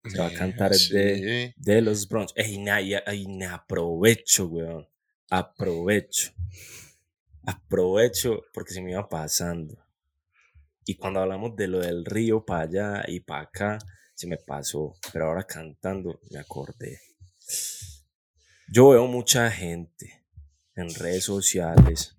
Se 0.04 0.16
va 0.16 0.28
a 0.28 0.32
cantar 0.32 0.70
de, 0.70 1.54
de 1.56 1.82
los 1.82 2.06
brunch. 2.06 2.30
Ey, 2.36 2.58
na, 2.58 2.78
na, 3.26 3.54
aprovecho, 3.54 4.46
weón 4.46 4.86
aprovecho. 5.30 6.32
Aprovecho 7.44 8.42
porque 8.52 8.74
se 8.74 8.82
me 8.82 8.92
iba 8.92 9.08
pasando. 9.08 9.76
Y 10.84 10.96
cuando 10.96 11.20
hablamos 11.20 11.56
de 11.56 11.68
lo 11.68 11.80
del 11.80 12.04
río 12.04 12.44
para 12.44 12.62
allá 12.62 13.04
y 13.08 13.20
para 13.20 13.42
acá, 13.42 13.78
se 14.14 14.26
me 14.26 14.36
pasó. 14.36 14.94
Pero 15.12 15.26
ahora 15.26 15.44
cantando 15.44 16.20
me 16.30 16.38
acordé. 16.38 17.00
Yo 18.68 18.90
veo 18.90 19.06
mucha 19.06 19.50
gente 19.50 20.24
en 20.74 20.92
redes 20.94 21.24
sociales 21.24 22.16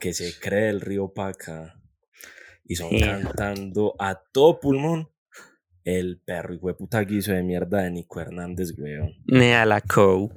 que 0.00 0.12
se 0.12 0.38
cree 0.38 0.68
el 0.68 0.80
río 0.80 1.12
para 1.12 1.30
acá 1.30 1.80
y 2.64 2.76
son 2.76 2.98
cantando 2.98 3.94
a 3.98 4.14
todo 4.14 4.60
pulmón 4.60 5.10
el 5.84 6.18
perro 6.18 6.54
y 6.54 6.58
puta 6.74 7.00
guiso 7.00 7.32
de 7.32 7.42
mierda 7.42 7.82
de 7.82 7.90
Nico 7.90 8.20
Hernández, 8.20 8.72
weón. 8.78 9.14
Nea 9.26 9.66
la 9.66 9.80
co. 9.80 10.30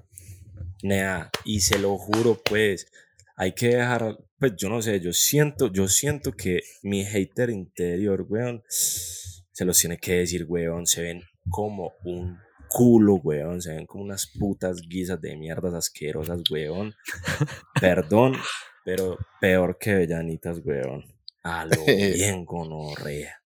Nea, 0.84 1.30
y 1.46 1.62
se 1.62 1.80
lo 1.80 1.98
juro, 1.98 2.42
pues, 2.44 2.88
hay 3.36 3.54
que 3.54 3.70
dejar, 3.70 4.18
pues 4.40 4.54
yo 4.58 4.70
no 4.70 4.82
sé, 4.82 5.00
yo 5.00 5.14
siento, 5.14 5.72
yo 5.72 5.88
siento 5.88 6.34
que 6.34 6.62
mi 6.84 7.04
hater 7.06 7.50
interior, 7.50 8.26
weón, 8.28 8.64
se 8.68 9.66
los 9.66 9.80
tiene 9.80 9.98
que 9.98 10.16
decir, 10.16 10.46
weón, 10.48 10.86
se 10.86 11.02
ven 11.02 11.24
como 11.50 11.94
un 12.04 12.38
culo, 12.70 13.16
weón, 13.16 13.62
se 13.62 13.74
ven 13.74 13.86
como 13.86 14.04
unas 14.04 14.28
putas 14.40 14.82
guisas 14.82 15.22
de 15.22 15.36
mierdas 15.36 15.74
asquerosas, 15.74 16.42
weón. 16.50 16.94
Perdón, 17.82 18.36
pero 18.84 19.18
peor 19.40 19.78
que 19.80 19.94
vellanitas, 19.94 20.60
weón. 20.64 21.06
A 21.44 21.66
lo 21.66 21.86
bien 21.86 22.46
gonorrea. 22.46 23.42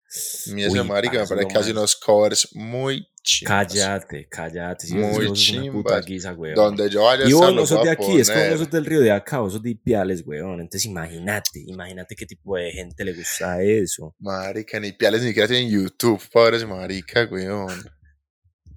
Mi 0.47 0.63
esa 0.63 0.83
marica 0.83 1.19
me 1.19 1.27
parece 1.27 1.47
que 1.47 1.57
hace 1.57 1.71
unos 1.71 1.95
covers 1.95 2.49
muy 2.55 3.07
chimbas. 3.29 3.67
Cállate, 3.73 4.27
cállate. 4.29 4.87
Si 4.87 4.93
Muy 4.95 5.25
puta 5.27 5.33
chimbas. 5.33 6.05
guisa, 6.05 6.33
weón. 6.33 6.55
Donde 6.55 6.89
yo 6.89 7.03
vaya 7.03 7.25
Y 7.27 7.33
vos 7.33 7.53
no 7.53 7.65
sos 7.65 7.83
de 7.83 7.91
aquí, 7.91 8.19
es 8.19 8.29
que 8.29 8.35
vos 8.35 8.43
no 8.43 8.43
poner. 8.45 8.57
sos 8.57 8.71
del 8.71 8.85
río 8.85 8.99
de 9.01 9.11
acá, 9.11 9.39
vos 9.39 9.53
sos 9.53 9.61
de 9.61 9.69
Ipiales, 9.71 10.23
weón. 10.25 10.59
Entonces 10.61 10.85
imagínate, 10.85 11.61
imagínate 11.67 12.15
qué 12.15 12.25
tipo 12.25 12.57
de 12.57 12.71
gente 12.71 13.03
le 13.05 13.13
gusta 13.13 13.61
eso. 13.61 14.15
Marica, 14.19 14.79
ni 14.79 14.91
piales 14.93 15.21
ni 15.21 15.27
siquiera 15.29 15.47
tienen 15.47 15.69
YouTube, 15.69 16.21
pobres 16.31 16.65
marica, 16.65 17.27
weón. 17.31 17.73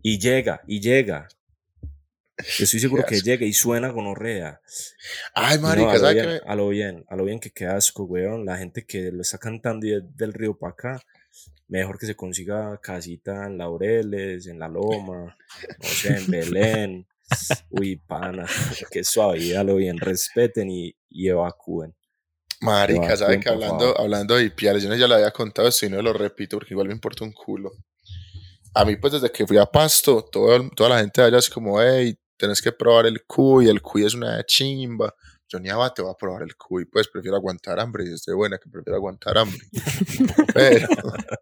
Y 0.03 0.19
llega, 0.19 0.61
y 0.67 0.81
llega. 0.81 1.29
Yo 2.59 2.65
estoy 2.65 2.81
seguro 2.81 3.05
que 3.07 3.21
llega 3.21 3.47
y 3.47 3.53
suena 3.53 3.93
con 3.93 4.07
orrea. 4.07 4.61
Ay, 5.35 5.57
no, 5.57 5.63
marica, 5.63 5.91
a, 5.91 5.95
lo 5.95 6.01
¿sabes 6.01 6.15
bien, 6.15 6.27
qué? 6.27 6.33
me- 6.45 6.53
a 6.53 6.57
lo 6.57 6.69
bien, 6.69 7.05
a 7.09 7.17
lo 7.17 7.25
bien 7.25 7.39
que 7.41 7.51
queda 7.51 7.77
asco, 7.77 8.05
weón. 8.05 8.45
La 8.45 8.57
gente 8.59 8.85
que 8.85 9.13
lo 9.13 9.23
está 9.23 9.39
cantando 9.39 9.87
y 9.87 9.95
es 9.95 10.03
del 10.17 10.33
río 10.33 10.59
para 10.59 10.73
acá, 10.73 11.01
mejor 11.73 11.99
que 11.99 12.05
se 12.05 12.15
consiga 12.15 12.79
casita 12.83 13.47
en 13.47 13.57
Laureles, 13.57 14.47
en 14.47 14.59
La 14.59 14.69
Loma, 14.69 15.37
no 15.79 15.89
sé, 15.89 16.17
en 16.19 16.31
Belén. 16.31 17.07
Uy, 17.71 17.97
pana, 17.97 18.47
qué 18.91 19.03
suavidad, 19.03 19.65
lo 19.65 19.77
bien. 19.77 19.99
Respeten 19.99 20.71
y, 20.71 20.95
y 21.09 21.29
evacúen. 21.29 21.95
Marica, 22.61 23.17
¿sabes 23.17 23.37
Evacúen, 23.37 23.41
que 23.41 23.49
hablando, 23.49 23.99
hablando 23.99 24.37
de 24.37 24.51
piales, 24.51 24.83
yo 24.83 24.91
no 24.91 24.97
ya 24.97 25.09
lo 25.09 25.15
había 25.15 25.31
contado 25.31 25.71
y 25.81 25.89
no 25.89 26.03
lo 26.03 26.13
repito 26.13 26.59
porque 26.59 26.75
igual 26.75 26.89
me 26.89 26.95
importa 26.95 27.25
un 27.25 27.33
culo. 27.33 27.73
A 28.75 28.85
mí, 28.85 28.97
pues 28.97 29.15
desde 29.15 29.33
que 29.33 29.47
fui 29.47 29.57
a 29.57 29.67
Pasto, 29.67 30.25
todo 30.31 30.71
toda 30.71 30.91
la 30.91 31.01
gente 31.01 31.23
de 31.23 31.29
allá 31.29 31.39
es 31.39 31.49
como, 31.49 31.81
hey, 31.81 32.15
tenés 32.37 32.61
que 32.61 32.73
probar 32.73 33.07
el 33.07 33.25
cuy, 33.25 33.69
el 33.69 33.81
cuy 33.81 34.05
es 34.05 34.15
una 34.15 34.45
chimba. 34.45 35.15
Yo 35.53 35.61
ni 35.61 35.69
abate 35.69 36.01
voy 36.01 36.11
a 36.13 36.17
probar 36.17 36.43
el 36.45 36.57
cuy, 36.57 36.87
pues 36.87 37.09
prefiero 37.09 37.37
aguantar 37.37 37.79
hambre 37.79 38.05
y 38.09 38.15
estoy 38.15 38.35
buena 38.35 38.57
que 38.57 38.71
prefiero 38.71 38.97
aguantar 38.97 39.37
hambre. 39.37 39.59
Pero, 40.55 40.89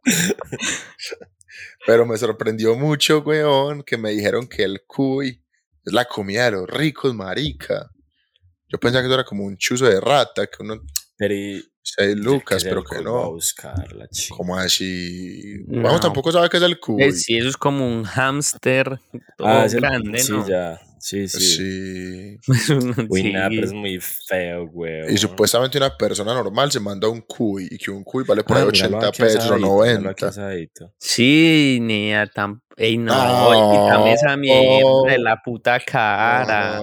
pero 1.86 2.06
me 2.06 2.16
sorprendió 2.18 2.74
mucho, 2.74 3.20
weón, 3.20 3.84
que 3.84 3.96
me 3.96 4.10
dijeron 4.10 4.48
que 4.48 4.64
el 4.64 4.82
cuy 4.86 5.44
es 5.84 5.92
la 5.92 6.06
comida 6.06 6.46
de 6.46 6.50
los 6.52 6.68
ricos, 6.68 7.14
marica. 7.14 7.88
Yo 8.68 8.78
pensaba 8.80 9.02
que 9.02 9.06
eso 9.06 9.14
era 9.14 9.24
como 9.24 9.44
un 9.44 9.56
chuzo 9.56 9.86
de 9.86 10.00
rata, 10.00 10.46
que 10.48 10.62
uno 10.62 10.80
Pero 11.16 11.34
y, 11.34 11.64
6 11.82 12.16
lucas, 12.16 12.62
¿qué 12.64 12.68
pero 12.68 12.80
es 12.82 12.88
que 12.90 12.96
cuy? 12.96 13.06
A 13.06 13.10
no. 13.10 13.38
¿Cómo 14.36 14.56
así? 14.56 15.62
No. 15.68 15.82
Vamos, 15.82 16.00
tampoco 16.00 16.32
sabe 16.32 16.48
qué 16.48 16.56
es 16.56 16.62
el 16.64 16.80
cuy. 16.80 17.02
Eh, 17.04 17.12
sí, 17.12 17.36
eso 17.38 17.48
es 17.48 17.56
como 17.56 17.86
un 17.86 18.02
hámster 18.04 18.98
todo 19.36 19.46
Ah, 19.48 19.64
es 19.66 19.74
el- 19.74 19.80
grande, 19.80 20.18
sí, 20.18 20.32
¿no? 20.32 20.48
ya. 20.48 20.80
Sí, 21.00 21.26
sí. 21.28 21.40
Sí. 21.40 22.38
Uy, 23.08 23.32
nada, 23.32 23.48
Sí. 23.48 23.56
pero 23.56 23.66
es 23.66 23.72
muy 23.72 23.98
feo, 24.00 24.64
weón. 24.72 25.10
Y 25.10 25.16
supuestamente 25.16 25.78
una 25.78 25.96
persona 25.96 26.34
normal 26.34 26.70
se 26.70 26.78
manda 26.78 27.08
un 27.08 27.22
cuy 27.22 27.68
y 27.70 27.78
que 27.78 27.90
un 27.90 28.04
cuy 28.04 28.22
vale 28.24 28.44
por 28.44 28.56
ahí 28.58 28.64
Ah, 28.64 28.70
míralo 28.70 28.98
80 28.98 29.08
aquí 29.08 29.22
pesos 29.22 29.36
o 29.36 29.42
asadito, 29.46 29.56
míralo 29.56 30.10
aquí 30.10 30.22
90. 30.24 30.28
asadito. 30.28 30.92
Sí, 30.98 31.78
nea, 31.80 32.26
tan... 32.26 32.62
Ey, 32.76 32.98
no, 32.98 33.14
No. 33.14 33.70
quítame 33.72 34.12
esa 34.12 34.36
mierda 34.36 35.10
de 35.10 35.18
la 35.18 35.40
puta 35.44 35.80
cara. 35.80 36.80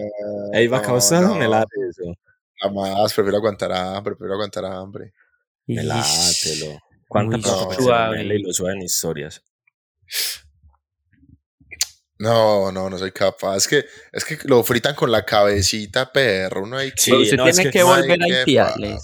Ey, 0.52 0.68
¿vos 0.68 0.82
no, 0.88 1.00
sabes 1.02 1.28
no, 1.28 1.36
me 1.36 1.48
late 1.48 1.76
eso? 1.90 2.14
Jamás, 2.60 3.14
prefiero 3.14 3.38
aguantar 3.38 3.72
hambre, 3.72 4.16
prefiero 4.16 4.34
aguantar 4.34 4.66
hambre. 4.66 5.14
Me 5.68 5.76
Ish. 5.76 5.86
látelo. 5.86 6.80
¿Cuánta 7.08 7.38
Muy 7.38 7.44
plata 7.44 7.58
para 7.64 7.70
que 7.70 7.76
se 7.76 7.82
lo 7.82 7.88
suave. 7.88 8.24
y 8.24 8.44
lo 8.44 8.54
suben 8.54 8.82
historias? 8.82 9.42
No, 12.20 12.72
no, 12.72 12.90
no 12.90 12.98
soy 12.98 13.12
capaz. 13.12 13.58
Es 13.58 13.68
que, 13.68 13.86
es 14.12 14.26
que 14.26 14.40
lo 14.46 14.64
fritan 14.64 14.96
con 14.96 15.12
la 15.12 15.24
cabecita, 15.24 16.12
perro. 16.12 16.64
Uno 16.64 16.78
hay 16.78 16.92
que, 16.92 17.02
Sí, 17.02 17.14
usted 17.14 17.38
no, 17.38 17.48
es 17.48 17.56
tiene 17.56 17.72
que 17.72 17.84
volver 17.84 18.20
a 18.24 18.46
papi. 18.46 18.96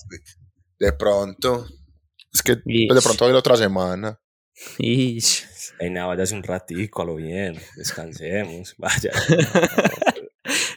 De 0.79 0.93
pronto. 0.93 1.67
Es 2.33 2.41
que 2.41 2.57
pues, 2.57 2.95
de 2.95 3.01
pronto 3.01 3.25
voy 3.25 3.29
a 3.29 3.33
ir 3.33 3.37
otra 3.37 3.55
semana. 3.55 4.19
Ish. 4.79 5.45
Ey, 5.79 5.89
nada, 5.91 6.07
váyase 6.07 6.33
un 6.35 6.43
ratico 6.43 7.03
a 7.03 7.05
lo 7.05 7.15
bien. 7.15 7.59
Descansemos. 7.75 8.73
Vaya. 8.77 9.11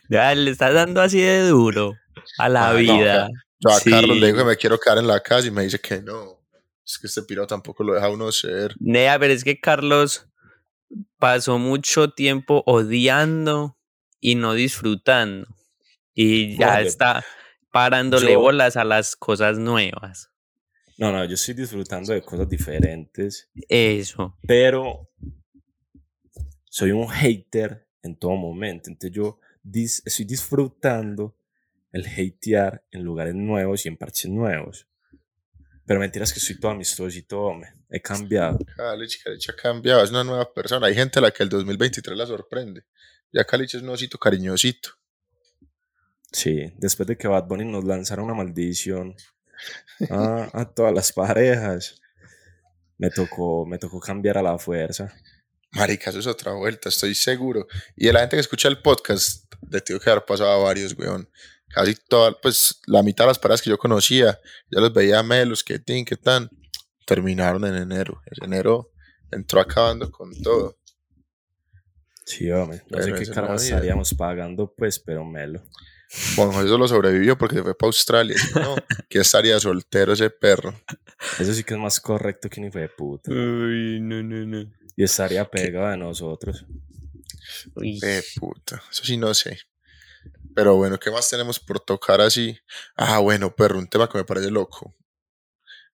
Ya 0.09 0.35
le 0.35 0.51
estás 0.51 0.75
dando 0.75 1.01
así 1.01 1.21
de 1.21 1.49
duro 1.49 1.95
a 2.39 2.49
la 2.49 2.69
Ah, 2.69 2.73
no, 2.73 2.79
vida. 2.79 3.29
Yo 3.59 3.71
a 3.71 3.81
Sí. 3.81 3.91
Carlos 3.91 4.19
le 4.19 4.27
digo 4.27 4.39
que 4.39 4.45
me 4.45 4.57
quiero 4.57 4.79
quedar 4.79 4.99
en 4.99 5.07
la 5.07 5.21
casa 5.21 5.47
y 5.49 5.51
me 5.51 5.63
dice 5.65 5.79
que 5.81 6.01
no. 6.03 6.43
Es 6.85 6.99
que 6.99 7.07
este 7.09 7.23
piro 7.23 7.47
tampoco 7.47 7.83
lo 7.83 7.95
deja 7.95 8.09
uno 8.09 8.31
ser. 8.31 8.75
Nea, 8.79 9.19
pero 9.19 9.33
es 9.33 9.43
que 9.43 9.59
Carlos 9.59 10.29
pasó 11.19 11.59
mucho 11.59 12.11
tiempo 12.11 12.63
odiando 12.67 13.77
y 14.21 14.35
no 14.35 14.55
disfrutando. 14.55 15.47
Y 16.15 16.57
ya 16.57 16.81
está 16.81 17.25
parándole 17.71 18.33
Yo- 18.33 18.41
bolas 18.41 18.77
a 18.77 18.85
las 18.85 19.17
cosas 19.17 19.59
nuevas. 19.59 20.31
No, 20.99 21.13
no, 21.13 21.25
yo 21.27 21.35
estoy 21.35 21.53
disfrutando 21.55 22.15
de 22.15 22.23
cosas 22.23 22.49
diferentes, 22.49 23.51
Eso. 23.69 24.39
pero 24.47 25.11
soy 26.65 26.93
un 26.93 27.07
hater 27.09 27.87
en 28.03 28.17
todo 28.19 28.35
momento. 28.37 28.89
Entonces 28.89 29.15
yo 29.15 29.39
dis- 29.63 30.03
estoy 30.07 30.25
disfrutando 30.25 31.37
el 31.93 32.07
hatear 32.07 32.83
en 32.91 33.03
lugares 33.03 33.35
nuevos 33.35 33.85
y 33.85 33.89
en 33.89 33.97
parches 33.99 34.31
nuevos. 34.31 34.87
Pero 35.87 36.01
mentiras 36.01 36.33
que 36.33 36.41
estoy 36.41 36.59
todo 36.59 36.73
amistoso 36.73 37.17
y 37.17 37.23
todo, 37.23 37.53
he 37.89 38.01
cambiado. 38.01 38.59
Calich, 38.77 39.23
Calich 39.23 39.49
ha 39.49 39.55
cambiado, 39.55 40.03
es 40.03 40.11
una 40.11 40.25
nueva 40.25 40.53
persona. 40.53 40.89
Hay 40.89 40.95
gente 40.95 41.21
a 41.21 41.23
la 41.23 41.31
que 41.31 41.45
el 41.45 41.49
2023 41.49 42.17
la 42.17 42.27
sorprende. 42.27 42.85
Ya 43.33 43.45
Calich 43.45 43.75
es 43.75 43.83
un 43.83 43.91
osito 43.91 44.19
cariñosito. 44.19 44.91
Sí, 46.33 46.73
después 46.77 47.07
de 47.07 47.17
que 47.17 47.29
Bad 47.29 47.45
Bunny 47.47 47.65
nos 47.65 47.85
lanzara 47.85 48.23
una 48.23 48.35
maldición 48.35 49.15
a, 50.11 50.51
a 50.53 50.65
todas 50.75 50.93
las 50.93 51.13
parejas, 51.13 52.01
me 52.99 53.11
tocó, 53.11 53.65
me 53.65 53.79
tocó 53.79 54.01
cambiar 54.01 54.39
a 54.39 54.43
la 54.43 54.59
fuerza. 54.59 55.15
Marica, 55.73 56.11
eso 56.11 56.19
es 56.19 56.27
otra 56.27 56.53
vuelta, 56.53 56.89
estoy 56.89 57.15
seguro. 57.15 57.67
Y 57.95 58.07
de 58.07 58.13
la 58.13 58.21
gente 58.21 58.37
que 58.37 58.41
escucha 58.41 58.69
el 58.69 58.81
podcast, 58.81 59.53
le 59.71 59.81
tengo 59.81 60.01
que 60.01 60.11
dar 60.11 60.25
pasado 60.25 60.51
a 60.51 60.65
varios, 60.65 60.95
weón. 60.99 61.29
Casi 61.69 61.95
toda, 62.09 62.33
pues 62.41 62.81
la 62.87 63.03
mitad 63.03 63.25
de 63.25 63.29
las 63.29 63.39
paradas 63.39 63.61
que 63.61 63.71
yo 63.71 63.79
conocía, 63.79 64.39
ya 64.71 64.81
los 64.81 64.93
veía 64.93 65.23
melos, 65.23 65.63
que 65.63 65.79
tin, 65.79 66.05
que 66.05 66.17
tan, 66.17 66.49
terminaron 67.07 67.65
en 67.65 67.77
enero. 67.77 68.23
En 68.27 68.45
enero 68.45 68.93
entró 69.31 69.61
acabando 69.61 70.11
con 70.11 70.31
todo. 70.43 70.79
Sí, 72.25 72.51
hombre, 72.51 72.83
no 72.91 73.03
sé 73.03 73.13
qué 73.13 73.31
vida. 73.31 73.55
estaríamos 73.55 74.15
pagando, 74.15 74.73
pues, 74.77 74.99
pero 74.99 75.25
melo. 75.25 75.63
Juan 76.35 76.53
José 76.53 76.69
solo 76.69 76.89
sobrevivió 76.89 77.37
porque 77.37 77.57
se 77.57 77.63
fue 77.63 77.77
para 77.77 77.89
Australia. 77.89 78.37
No, 78.55 78.77
que 79.09 79.21
estaría 79.21 79.59
soltero 79.61 80.13
ese 80.13 80.31
perro. 80.31 80.75
Eso 81.39 81.53
sí 81.53 81.65
que 81.65 81.75
es 81.75 81.81
más 81.81 82.01
correcto 82.01 82.49
que 82.49 82.61
un 82.61 82.69
hijo 82.69 82.79
de 82.79 82.89
puta. 82.89 83.31
Uy, 83.31 84.01
no, 84.01 84.23
no, 84.23 84.47
no. 84.47 84.73
Y 84.97 85.05
estaría 85.05 85.45
pegado 85.45 85.91
de 85.91 85.97
nosotros. 85.97 86.65
Uy. 87.75 87.99
Eh, 88.03 88.23
puta, 88.39 88.83
eso 88.91 89.05
sí 89.05 89.17
no 89.17 89.35
sé. 89.35 89.59
Pero 90.57 90.75
bueno, 90.75 90.99
¿qué 90.99 91.11
más 91.11 91.29
tenemos 91.29 91.61
por 91.61 91.81
tocar 91.81 92.23
así? 92.23 92.59
Ah, 92.97 93.19
bueno, 93.19 93.55
perro, 93.55 93.79
un 93.79 93.87
tema 93.87 94.09
que 94.09 94.17
me 94.17 94.25
parece 94.25 94.51
loco. 94.51 94.95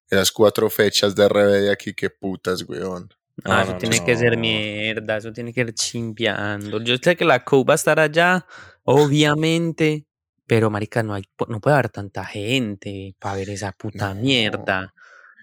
Esas 0.09 0.31
cuatro 0.31 0.71
fechas 0.71 1.17
de 1.17 1.25
RBD 1.29 1.71
aquí, 1.73 1.95
qué 1.95 2.11
putas, 2.11 2.63
weón. 2.69 3.09
Ah, 3.45 3.49
No, 3.57 3.63
eso 3.63 3.73
no, 3.73 3.79
tiene 3.79 3.99
no, 3.99 4.05
que 4.07 4.17
ser 4.17 4.37
mierda, 4.39 5.17
eso 5.17 5.33
tiene 5.33 5.53
que 5.53 5.63
ir 5.63 5.75
chimpeando. 5.75 6.81
Yo 6.81 6.95
sé 7.03 7.17
que 7.17 7.25
la 7.25 7.43
COU 7.45 7.65
va 7.65 7.75
a 7.75 7.75
estar 7.75 7.99
allá, 7.99 8.47
obviamente, 8.85 10.07
pero 10.47 10.71
marica, 10.71 11.03
no 11.03 11.15
hay, 11.15 11.25
no 11.49 11.61
puede 11.61 11.75
haber 11.75 11.89
tanta 11.89 12.25
gente 12.25 13.17
para 13.19 13.35
ver 13.35 13.51
esa 13.51 13.73
puta 13.73 14.15
mierda. 14.15 14.95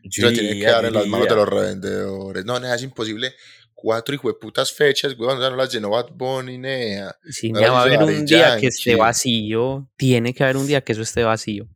Yo 0.04 0.30
tiene 0.30 0.50
que 0.50 0.54
diría, 0.56 0.72
dar 0.72 0.86
en 0.86 0.94
las 0.94 1.08
manos 1.08 1.28
de 1.28 1.36
los 1.36 1.48
revendedores. 1.48 2.46
No, 2.46 2.60
nea, 2.60 2.76
es 2.76 2.84
imposible. 2.84 3.34
Cuatro 3.74 4.14
hijueputas 4.14 4.72
fechas, 4.74 5.18
weón. 5.18 5.38
O 5.38 5.42
sea, 5.42 5.50
no 5.50 5.56
las 5.56 5.72
llenó 5.72 5.90
Bad 5.90 6.12
Bunny, 6.14 6.58
nea. 6.58 7.16
Si 7.30 7.52
No 7.52 7.62
va 7.62 7.80
a 7.80 7.84
haber 7.84 8.04
un 8.04 8.26
día 8.26 8.58
que 8.58 8.68
esté 8.68 8.96
vacío, 8.96 9.90
tiene 9.96 10.34
que 10.34 10.44
haber 10.44 10.58
un 10.58 10.68
día 10.68 10.82
que 10.82 10.92
eso 10.92 11.02
esté 11.02 11.24
vacío. 11.24 11.70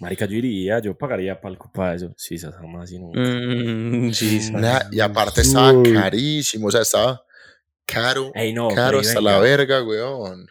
Marica, 0.00 0.26
yo 0.26 0.36
iría, 0.36 0.80
yo 0.80 0.96
pagaría 0.96 1.40
palco 1.40 1.70
para 1.72 1.94
eso. 1.94 2.12
Sí, 2.16 2.34
esas 2.34 2.54
jamás 2.54 2.90
y 2.92 2.98
nunca. 2.98 3.20
Mm, 3.20 4.12
sí, 4.12 4.40
sí. 4.40 4.52
Nea, 4.52 4.88
y 4.90 5.00
aparte 5.00 5.42
estaba 5.42 5.72
carísimo. 5.82 6.68
O 6.68 6.70
sea, 6.70 6.82
estaba 6.82 7.24
caro, 7.86 8.32
Ey, 8.34 8.52
no, 8.52 8.68
caro 8.68 9.00
hasta 9.00 9.18
venga, 9.20 9.32
la 9.32 9.38
verga, 9.38 9.82
weón. 9.82 10.46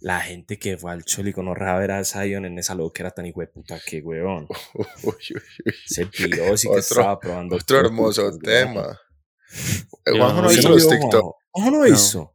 La 0.00 0.20
gente 0.20 0.58
que 0.58 0.76
fue 0.76 0.92
al 0.92 1.04
Choli 1.04 1.32
con 1.32 1.48
a 1.48 1.78
ver 1.78 1.90
a 1.90 2.04
Zion 2.04 2.44
en 2.44 2.58
esa 2.58 2.74
loquera 2.74 3.10
tan 3.10 3.26
hijo 3.26 3.40
de 3.40 3.48
puta 3.48 3.80
que, 3.84 4.00
weón. 4.00 4.46
Uy, 5.02 5.14
uy, 5.34 5.42
uy. 5.66 5.72
Se 5.86 6.06
piró, 6.06 6.56
sí 6.56 6.68
que 6.68 6.72
Otro- 6.74 6.80
estaba 6.80 7.18
probando. 7.18 7.56
Otro 7.56 7.80
hermoso 7.80 8.30
putas, 8.30 8.38
tema. 8.40 9.00
Eh, 10.06 10.10
Juanjo 10.18 10.36
no 10.36 10.42
no 10.42 10.48
¿Usted 10.48 10.60
hizo 10.60 10.68
los 10.68 10.88
TikTok. 10.88 11.10
Juanjo? 11.10 11.36
¿Cómo 11.50 11.70
no 11.70 11.86
hizo? 11.86 12.34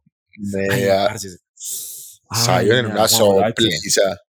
Zion 2.34 2.76
en 2.76 2.86
una 2.86 3.08
sopliza. 3.08 4.20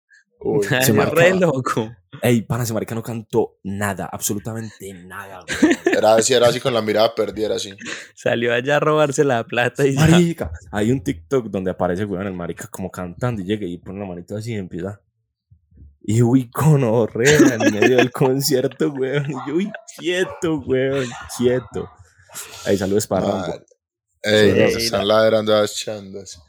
Uy, 0.43 0.65
se 0.81 0.91
re 0.93 1.33
loco. 1.35 1.91
Ey, 2.21 2.41
pana, 2.41 2.63
ese 2.63 2.73
marica 2.73 2.93
no 2.93 3.01
cantó 3.01 3.57
nada, 3.63 4.09
absolutamente 4.11 4.93
nada, 4.93 5.43
weón. 5.47 5.77
era 5.85 6.15
así, 6.15 6.33
era 6.33 6.47
así 6.47 6.59
con 6.59 6.73
la 6.73 6.81
mirada 6.81 7.15
perdida, 7.15 7.47
era 7.47 7.55
así. 7.55 7.73
Salió 8.15 8.53
allá 8.53 8.77
a 8.77 8.79
robarse 8.79 9.23
la 9.23 9.43
plata 9.43 9.85
y 9.85 9.95
ya. 9.95 10.07
Marica, 10.07 10.51
hay 10.71 10.91
un 10.91 11.01
TikTok 11.01 11.47
donde 11.47 11.71
aparece, 11.71 12.05
weón, 12.05 12.27
el 12.27 12.33
marica 12.33 12.67
como 12.67 12.91
cantando 12.91 13.41
y 13.41 13.45
llega 13.45 13.65
y 13.65 13.77
pone 13.77 13.99
la 13.99 14.05
manita 14.05 14.37
así 14.37 14.51
y 14.51 14.55
empieza. 14.55 14.99
Y 16.03 16.21
uy, 16.21 16.49
con 16.49 16.83
horrera 16.83 17.55
en 17.55 17.73
medio 17.73 17.97
del 17.97 18.11
concierto, 18.11 18.89
weón. 18.89 19.29
Y 19.29 19.33
yo, 19.47 19.55
uy, 19.55 19.71
quieto, 19.97 20.55
weón, 20.65 21.07
quieto. 21.37 21.89
Ahí 22.65 22.77
saludos 22.77 23.07
para. 23.07 23.61
Ey, 24.23 24.51
Sí, 24.51 24.59
nos 24.59 24.75
están 24.75 25.07
ladrando 25.07 25.55
a 25.55 25.61
las 25.61 25.75
chandas. 25.75 26.39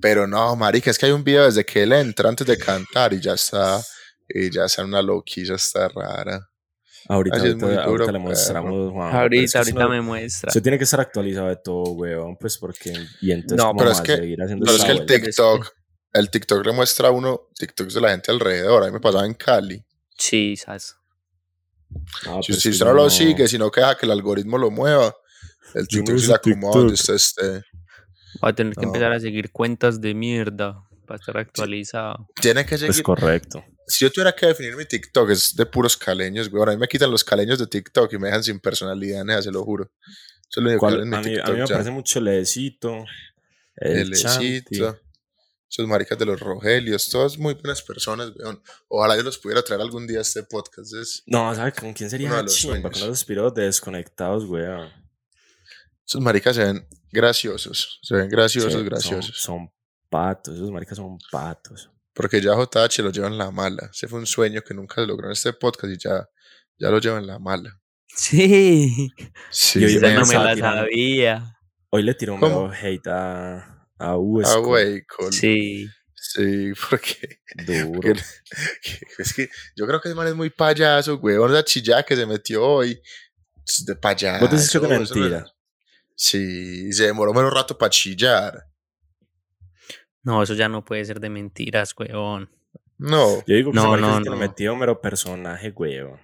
Pero 0.00 0.26
no, 0.26 0.54
marica, 0.56 0.90
es 0.90 0.98
que 0.98 1.06
hay 1.06 1.12
un 1.12 1.24
video 1.24 1.44
desde 1.44 1.64
que 1.64 1.82
él 1.82 1.92
entra 1.92 2.28
antes 2.28 2.46
de 2.46 2.56
cantar 2.58 3.12
y 3.12 3.20
ya 3.20 3.32
está, 3.34 3.80
y 4.28 4.50
ya 4.50 4.64
está 4.64 4.84
una 4.84 5.02
loquilla, 5.02 5.54
está 5.54 5.88
rara. 5.88 6.48
Ahorita, 7.08 7.36
ahorita, 7.84 8.12
le 8.12 8.18
mostramos, 8.18 8.92
Juan. 8.92 9.16
Ahorita, 9.16 9.58
ahorita 9.60 9.88
me 9.88 10.00
muestra. 10.02 10.50
Se 10.52 10.60
tiene 10.60 10.76
que 10.76 10.84
estar 10.84 11.00
actualizado 11.00 11.48
de 11.48 11.56
todo, 11.56 11.92
weón, 11.92 12.36
pues 12.36 12.58
porque... 12.58 12.92
Y 13.22 13.30
entonces, 13.32 13.56
No, 13.56 13.68
¿cómo 13.68 13.78
pero 13.78 13.92
es 13.92 14.00
que- 14.02 14.16
Pero 14.16 14.72
es 14.76 14.84
que 14.84 14.92
el? 14.92 15.06
TikTok, 15.06 15.72
el 16.12 16.30
TikTok 16.30 16.66
le 16.66 16.72
muestra 16.72 17.08
a 17.08 17.10
uno 17.10 17.48
TikToks 17.54 17.94
de 17.94 18.00
la 18.02 18.10
gente 18.10 18.30
alrededor. 18.30 18.82
A 18.82 18.86
mí 18.86 18.92
me 18.92 19.00
pasaba 19.00 19.24
en 19.24 19.34
Cali. 19.34 19.82
Sí, 20.18 20.56
¿sabes? 20.56 20.96
No, 22.26 22.42
Si, 22.42 22.52
pues 22.52 22.62
si 22.62 22.68
usted 22.70 22.84
no 22.84 22.92
lo 22.92 23.08
sigue, 23.08 23.48
sino 23.48 23.70
que 23.70 23.80
deja 23.80 23.96
que 23.96 24.04
el 24.04 24.12
algoritmo 24.12 24.58
lo 24.58 24.70
mueva, 24.70 25.14
el 25.74 25.82
no 25.82 25.86
TikTok 25.88 26.18
se 26.18 26.26
le 26.28 26.34
acomoda 26.34 26.78
donde 26.78 26.94
usted 26.94 27.14
esté. 27.14 27.62
Voy 28.40 28.50
a 28.50 28.54
tener 28.54 28.74
que 28.74 28.82
No. 28.82 28.88
empezar 28.88 29.12
a 29.12 29.20
seguir 29.20 29.50
cuentas 29.50 30.00
de 30.00 30.14
mierda 30.14 30.82
para 31.06 31.18
estar 31.18 31.36
actualizado. 31.38 32.26
Tiene 32.40 32.64
que 32.66 32.74
Es 32.74 32.80
seguir. 32.82 33.02
correcto. 33.02 33.64
Si 33.86 34.04
yo 34.04 34.12
tuviera 34.12 34.34
que 34.34 34.46
definir 34.46 34.76
mi 34.76 34.84
TikTok, 34.84 35.30
es 35.30 35.54
de 35.56 35.64
puros 35.64 35.96
caleños, 35.96 36.50
güey. 36.50 36.60
Ahora 36.60 36.72
a 36.72 36.74
mí 36.74 36.80
me 36.80 36.88
quitan 36.88 37.10
los 37.10 37.24
caleños 37.24 37.58
de 37.58 37.66
TikTok 37.66 38.12
y 38.12 38.18
me 38.18 38.26
dejan 38.28 38.44
sin 38.44 38.60
personalidad, 38.60 39.24
nea, 39.24 39.40
se 39.40 39.50
lo 39.50 39.64
juro. 39.64 39.90
Eso 40.50 40.60
es 40.60 40.64
lo 40.64 40.70
único 40.70 40.74
que 40.74 40.78
¿Cuál- 40.78 40.94
hay 40.96 41.00
en 41.02 41.08
mi 41.10 41.16
a, 41.16 41.20
mí, 41.20 41.38
a 41.38 41.44
mí 41.46 41.52
me 41.60 41.66
ya. 41.66 41.72
parece 41.74 41.90
mucho 41.90 42.18
el 42.18 42.28
Edecito, 42.28 43.04
el. 43.76 44.10
Lecito, 44.10 44.98
esos 45.70 45.86
maricas 45.86 46.18
de 46.18 46.24
los 46.26 46.38
Rogelios, 46.40 47.08
todas 47.10 47.38
muy 47.38 47.54
buenas 47.54 47.82
personas, 47.82 48.30
weón. 48.36 48.62
Ojalá 48.88 49.16
yo 49.16 49.22
los 49.22 49.38
pudiera 49.38 49.62
traer 49.62 49.80
algún 49.82 50.06
día 50.06 50.18
a 50.18 50.22
este 50.22 50.42
podcast. 50.42 50.94
Es, 50.94 51.22
No, 51.26 51.54
¿sabes 51.54 51.74
con 51.74 51.92
quién 51.94 52.08
sería 52.10 52.26
Uno 52.28 52.36
de 52.36 52.40
una 52.42 52.46
los 52.48 52.56
chimba? 52.56 52.90
Con 52.90 53.00
los 53.00 53.18
espiros 53.18 53.54
de 53.54 53.62
desconectados, 53.64 54.44
weón. 54.44 54.90
Esos 56.08 56.20
maricas 56.22 56.56
se 56.56 56.64
ven 56.64 56.88
graciosos, 57.12 58.00
se 58.02 58.14
ven 58.16 58.28
graciosos, 58.28 58.72
Sí, 58.72 58.82
graciosos. 58.84 59.36
Son, 59.40 59.58
son 59.58 59.72
patos, 60.10 60.54
esos 60.56 60.70
maricas 60.70 60.96
son 60.96 61.18
patos. 61.30 61.90
Porque 62.14 62.40
ya 62.40 62.52
JH 62.54 63.02
lo 63.02 63.10
lleva 63.12 63.28
en 63.28 63.38
la 63.38 63.50
mala. 63.50 63.90
Ese 63.92 64.08
fue 64.08 64.18
un 64.18 64.26
sueño 64.26 64.62
que 64.62 64.74
nunca 64.74 64.96
se 64.96 65.06
logró 65.06 65.26
en 65.26 65.32
este 65.32 65.52
podcast 65.52 65.92
y 65.92 65.98
ya, 65.98 66.26
ya 66.78 66.88
lo 66.90 66.98
lleva 66.98 67.18
en 67.18 67.26
la 67.26 67.38
mala. 67.38 67.78
Sí, 68.08 69.10
Sí, 69.50 69.80
Y 69.80 69.84
hoy 69.84 69.96
esa 69.96 70.06
me 70.08 70.14
no 70.14 70.26
me 70.26 70.34
la 70.34 70.54
tirando. 70.54 70.80
sabía. 70.82 71.54
Hoy 71.90 72.02
le 72.02 72.14
tiró 72.14 72.34
un 72.34 72.40
medio 72.40 72.70
hate 72.72 73.06
a, 73.06 73.86
a 73.98 74.16
Uesco. 74.18 74.62
güey, 74.62 75.04
con- 75.04 75.32
Sí. 75.32 75.88
Sí, 76.14 76.72
porque 76.90 77.40
Duro. 77.66 78.00
que- 78.00 78.14
que- 78.82 79.06
es 79.22 79.32
que 79.34 79.48
yo 79.76 79.86
creo 79.86 80.00
que 80.00 80.08
ese 80.08 80.16
man 80.16 80.26
es 80.26 80.34
muy 80.34 80.50
payaso, 80.50 81.18
güey. 81.18 81.36
Esa 81.36 81.64
chillada 81.64 82.02
que 82.02 82.16
se 82.16 82.26
metió 82.26 82.64
hoy. 82.66 83.00
de 83.86 83.94
payaso. 83.96 84.40
¿Vos 84.40 84.48
que 84.50 84.56
de 84.56 84.62
eso 84.62 84.80
no 84.80 84.94
es- 85.02 85.10
mentira? 85.14 85.46
Sí, 86.20 86.92
se 86.92 87.04
demoró 87.06 87.32
menos 87.32 87.54
rato 87.54 87.78
para 87.78 87.90
chillar. 87.90 88.66
No, 90.24 90.42
eso 90.42 90.54
ya 90.54 90.68
no 90.68 90.84
puede 90.84 91.04
ser 91.04 91.20
de 91.20 91.30
mentiras, 91.30 91.94
weón. 91.96 92.50
No. 92.98 93.36
Yo 93.46 93.54
digo 93.54 93.70
que 93.70 93.76
No, 93.76 93.96
no, 93.96 94.18
no. 94.18 94.36
metió 94.36 94.74
mero 94.74 95.00
personaje, 95.00 95.70
weón. 95.70 96.18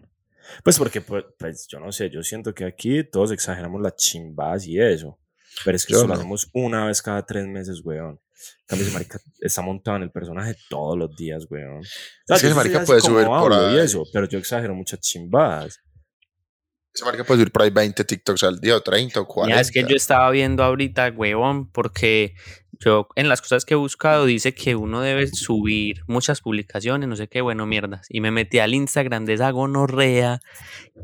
Pues 0.65 0.79
porque, 0.79 1.01
pues, 1.01 1.25
pues, 1.39 1.67
yo 1.69 1.79
no 1.79 1.93
sé, 1.93 2.11
yo 2.11 2.23
siento 2.25 2.53
que 2.53 2.65
aquí 2.65 3.05
todos 3.05 3.31
exageramos 3.31 3.81
las 3.81 3.95
chimbas 3.95 4.67
y 4.67 4.81
eso. 4.81 5.19
Pero 5.65 5.77
es 5.77 5.87
que 5.87 5.93
Yo 5.93 6.01
eso 6.01 6.09
lo 6.09 6.15
hacemos 6.15 6.51
una 6.53 6.87
vez 6.87 7.01
cada 7.01 7.25
tres 7.25 7.47
meses, 7.47 7.81
weón. 7.85 8.21
En 8.63 8.67
cambio, 8.67 8.87
ese 8.87 8.93
marica 8.95 9.21
está 9.41 9.63
montado 9.63 9.97
en 9.99 10.03
el 10.03 10.11
personaje 10.11 10.57
todos 10.69 10.99
los 10.99 11.15
días, 11.15 11.47
weón. 11.49 11.79
O 11.79 11.83
sea, 12.27 12.35
Es 12.37 12.43
que 12.43 12.49
ese 12.49 12.57
marica 12.57 12.85
puede 12.85 13.01
subir 13.01 13.27
por 13.27 13.53
hablo 13.53 13.71
y 13.71 13.79
ahí. 13.79 13.85
eso, 13.85 14.03
pero 14.13 14.29
yo 14.29 14.39
exagero 14.41 14.75
muchas 14.75 14.99
chimbadas. 15.01 15.79
Ese 16.95 17.05
marica 17.05 17.25
puede 17.25 17.41
subir 17.41 17.53
por 17.53 17.63
ahí 17.63 17.71
20 17.71 18.05
TikToks 18.05 18.45
al 18.45 18.61
día, 18.61 18.77
o 18.77 18.81
30 18.81 19.21
o 19.21 19.27
40. 19.27 19.57
Ya 19.57 19.61
es 19.61 19.73
que 19.73 19.83
yo 19.83 19.97
estaba 19.97 20.31
viendo 20.31 20.63
ahorita, 20.63 21.11
huevón, 21.11 21.69
porque 21.71 22.35
yo 22.79 23.09
en 23.17 23.29
las 23.29 23.43
cosas 23.43 23.65
que 23.65 23.75
he 23.75 23.77
buscado 23.77 24.27
dice 24.27 24.55
que 24.55 24.77
uno 24.77 25.01
debe 25.01 25.27
subir 25.27 26.03
muchas 26.07 26.41
publicaciones, 26.41 27.09
no 27.09 27.17
sé 27.17 27.27
qué, 27.27 27.41
bueno, 27.41 27.67
mierdas. 27.67 28.07
Y 28.11 28.21
me 28.21 28.31
metí 28.31 28.61
al 28.61 28.75
Instagram 28.75 29.25
de 29.25 29.35
esa 29.35 29.51
gonorrea, 29.51 30.41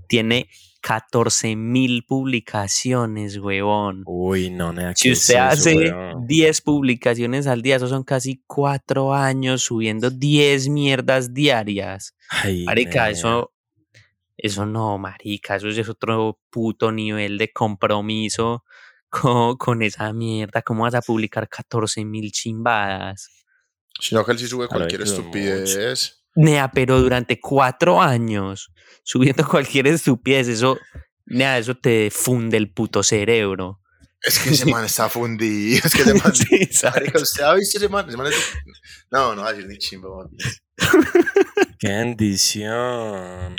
tiene 0.06 0.48
14 0.82 1.56
mil 1.56 2.04
publicaciones, 2.06 3.38
huevón. 3.38 4.04
Uy, 4.06 4.50
no, 4.50 4.72
nada. 4.72 4.92
Si 4.94 5.10
usted 5.10 5.36
hace 5.36 5.92
10 6.24 6.60
publicaciones 6.60 7.46
al 7.46 7.62
día, 7.62 7.76
eso 7.76 7.88
son 7.88 8.04
casi 8.04 8.42
4 8.46 9.12
años 9.14 9.62
subiendo 9.62 10.10
10 10.10 10.68
mierdas 10.68 11.34
diarias. 11.34 12.14
Marica, 12.64 13.10
eso, 13.10 13.52
eso 14.42 14.66
no, 14.66 14.98
marica, 14.98 15.56
eso 15.56 15.68
es 15.68 15.88
otro 15.88 16.38
puto 16.50 16.90
nivel 16.92 17.38
de 17.38 17.52
compromiso 17.52 18.64
con, 19.08 19.56
con 19.56 19.82
esa 19.82 20.12
mierda. 20.12 20.62
¿Cómo 20.62 20.82
vas 20.84 20.94
a 20.94 21.02
publicar 21.02 21.48
14 21.48 22.04
mil 22.04 22.30
chimbadas? 22.32 23.28
Sino 23.98 24.24
que 24.24 24.32
él 24.32 24.38
sí 24.38 24.46
sube 24.46 24.66
cualquier 24.68 25.02
estupidez. 25.02 26.22
Nea, 26.36 26.70
pero 26.70 27.00
durante 27.00 27.40
cuatro 27.40 28.00
años 28.00 28.72
subiendo 29.02 29.46
cualquier 29.48 29.88
estupidez, 29.88 30.48
eso, 30.48 30.78
nea, 31.26 31.58
eso 31.58 31.74
te 31.74 32.10
funde 32.10 32.56
el 32.56 32.72
puto 32.72 33.02
cerebro. 33.02 33.80
Es 34.22 34.38
que 34.38 34.50
ese 34.50 34.66
man 34.66 34.84
está 34.84 35.08
fundido. 35.08 35.80
Es 35.84 35.94
que 35.94 36.02
ese 36.02 36.14
man. 36.22 36.34
Sí, 36.34 36.66
¿sabes? 36.72 37.00
Marica, 37.00 37.18
¿usted 37.20 37.42
ha 37.42 37.54
visto 37.54 37.78
ese 37.78 37.88
man? 37.88 38.06
Ese 38.08 38.16
man 38.16 38.26
es- 38.28 38.52
No, 39.10 39.34
no 39.34 39.42
va 39.42 39.48
a 39.48 39.52
decir 39.52 39.66
ni 39.68 39.76
chimba, 39.78 40.08
man. 40.14 40.28
Qué 41.80 41.88
bendición. 41.88 43.56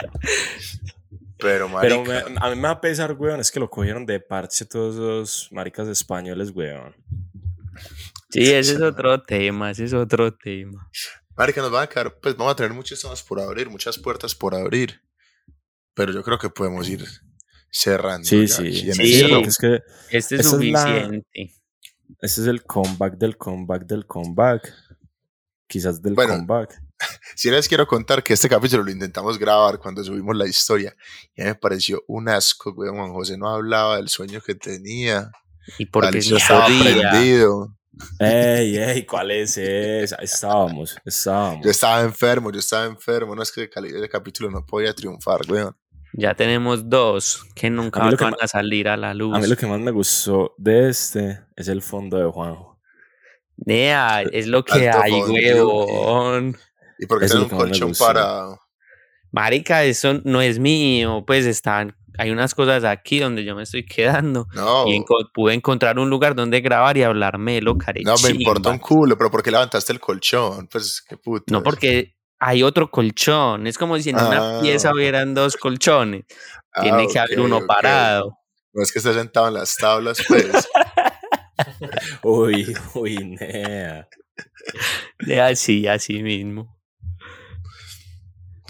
Pero, 1.39 1.67
marica. 1.67 2.03
Pero 2.05 2.29
me- 2.29 2.37
a 2.39 2.49
mí 2.51 2.55
me 2.55 2.61
va 2.63 2.71
a 2.71 2.81
pesar, 2.81 3.13
weón, 3.13 3.39
es 3.39 3.49
que 3.51 3.59
lo 3.59 3.69
cogieron 3.69 4.05
de 4.05 4.19
parche 4.19 4.63
todos 4.65 4.95
esos 4.95 5.49
maricas 5.51 5.87
españoles, 5.87 6.51
weón. 6.53 6.95
Sí, 8.29 8.43
ese 8.53 8.73
es 8.73 8.81
otro 8.81 9.21
tema, 9.23 9.71
ese 9.71 9.85
es 9.85 9.93
otro 9.93 10.33
tema. 10.35 10.87
Marica, 11.35 11.61
nos 11.61 11.71
van 11.71 11.83
a 11.83 11.87
quedar, 11.87 12.19
pues 12.21 12.37
vamos 12.37 12.53
a 12.53 12.55
tener 12.55 12.73
muchos 12.73 13.01
temas 13.01 13.23
por 13.23 13.39
abrir, 13.39 13.69
muchas 13.69 13.97
puertas 13.97 14.35
por 14.35 14.53
abrir. 14.53 15.01
Pero 15.95 16.13
yo 16.13 16.21
creo 16.23 16.37
que 16.37 16.49
podemos 16.49 16.87
ir 16.87 17.03
cerrando. 17.71 18.25
Sí, 18.27 18.45
ya 18.45 18.55
sí. 18.55 18.71
Sí. 18.73 18.93
sí, 18.93 19.21
este 19.23 19.41
es 19.41 19.57
que 19.57 19.79
Este 20.11 20.35
es 20.35 20.41
Esa 20.41 20.55
es 20.57 20.63
la- 20.71 20.81
suficiente. 20.83 21.51
Este 22.19 22.41
es 22.41 22.47
el 22.47 22.63
comeback 22.63 23.17
del 23.17 23.37
comeback 23.37 23.85
del 23.87 24.05
comeback. 24.05 24.71
Quizás 25.67 26.01
del 26.01 26.13
Bueno. 26.13 26.33
comeback. 26.35 26.79
Sí 27.35 27.49
les 27.49 27.67
quiero 27.67 27.87
contar 27.87 28.23
que 28.23 28.33
este 28.33 28.49
capítulo 28.49 28.83
lo 28.83 28.91
intentamos 28.91 29.37
grabar 29.37 29.79
cuando 29.79 30.03
subimos 30.03 30.35
la 30.35 30.47
historia. 30.47 30.95
Y 31.35 31.41
a 31.41 31.45
mí 31.45 31.49
me 31.51 31.55
pareció 31.55 32.03
un 32.07 32.29
asco, 32.29 32.73
güey. 32.73 32.89
Juan 32.89 33.13
José 33.13 33.37
no 33.37 33.49
hablaba 33.49 33.97
del 33.97 34.09
sueño 34.09 34.41
que 34.41 34.55
tenía. 34.55 35.31
Y 35.77 35.85
porque 35.85 36.19
no 36.29 36.37
estaba 36.37 36.65
prendido. 36.65 37.77
Ey, 38.19 38.77
ey, 38.77 39.05
¿cuál 39.05 39.31
es 39.31 39.57
esa? 39.57 40.15
Estábamos, 40.17 40.97
estábamos. 41.05 41.63
Yo 41.63 41.71
estaba 41.71 42.01
enfermo, 42.01 42.51
yo 42.51 42.59
estaba 42.59 42.85
enfermo. 42.85 43.35
No 43.35 43.43
es 43.43 43.51
que 43.51 43.69
el 43.73 44.09
capítulo 44.09 44.49
no 44.49 44.65
podía 44.65 44.93
triunfar, 44.93 45.45
güey. 45.47 45.65
Ya 46.13 46.33
tenemos 46.33 46.89
dos 46.89 47.45
que 47.55 47.69
nunca 47.69 47.99
van 47.99 48.35
a 48.41 48.47
salir 48.47 48.89
a 48.89 48.97
la 48.97 49.13
luz. 49.13 49.35
A 49.35 49.39
mí 49.39 49.47
lo 49.47 49.55
que 49.55 49.67
más 49.67 49.79
me 49.79 49.91
gustó 49.91 50.53
de 50.57 50.89
este 50.89 51.41
es 51.55 51.67
el 51.67 51.81
fondo 51.81 52.17
de 52.17 52.25
Juanjo. 52.25 52.79
Nea, 53.57 54.23
es 54.23 54.47
lo 54.47 54.65
que 54.65 54.89
Alto 54.89 55.03
hay, 55.03 55.13
huevón. 55.21 56.57
Y 57.01 57.07
porque 57.07 57.25
Eso 57.25 57.39
es 57.41 57.47
tiene 57.49 57.51
lo 57.51 57.57
un 57.57 57.69
colchón 57.69 57.93
para. 57.99 58.45
Marica, 59.31 59.83
eso 59.83 60.21
no 60.23 60.41
es 60.41 60.59
mío. 60.59 61.23
Pues 61.25 61.45
están, 61.45 61.95
hay 62.17 62.29
unas 62.29 62.53
cosas 62.53 62.83
aquí 62.83 63.19
donde 63.19 63.43
yo 63.43 63.55
me 63.55 63.63
estoy 63.63 63.85
quedando. 63.85 64.47
No, 64.53 64.85
Y 64.87 64.91
enco- 64.97 65.29
pude 65.33 65.53
encontrar 65.55 65.97
un 65.99 66.09
lugar 66.09 66.35
donde 66.35 66.61
grabar 66.61 66.95
y 66.97 67.03
hablar 67.03 67.37
melo, 67.39 67.75
no 68.03 68.15
me 68.23 68.29
importa 68.29 68.69
un 68.69 68.77
culo, 68.77 69.17
pero 69.17 69.31
¿por 69.31 69.41
qué 69.41 69.49
levantaste 69.51 69.91
el 69.93 69.99
colchón? 69.99 70.67
Pues 70.67 71.01
qué 71.01 71.17
puto. 71.17 71.45
No, 71.47 71.63
porque 71.63 72.15
hay 72.39 72.61
otro 72.61 72.91
colchón. 72.91 73.65
Es 73.67 73.77
como 73.77 73.97
si 73.97 74.11
en 74.11 74.17
una 74.17 74.57
Ah, 74.57 74.61
pieza 74.61 74.91
hubieran 74.93 75.33
dos 75.33 75.57
colchones. 75.57 76.25
Tiene 76.81 77.07
que 77.07 77.17
haber 77.19 77.39
uno 77.39 77.65
parado. 77.65 78.37
No 78.73 78.83
es 78.83 78.91
que 78.91 78.99
esté 78.99 79.13
sentado 79.13 79.47
en 79.47 79.55
las 79.55 79.75
tablas, 79.75 80.21
pues. 80.27 80.51
Uy, 82.23 82.75
uy, 82.95 83.17
nea. 83.39 84.07
De 85.19 85.41
así, 85.41 85.87
así 85.87 86.21
mismo. 86.23 86.77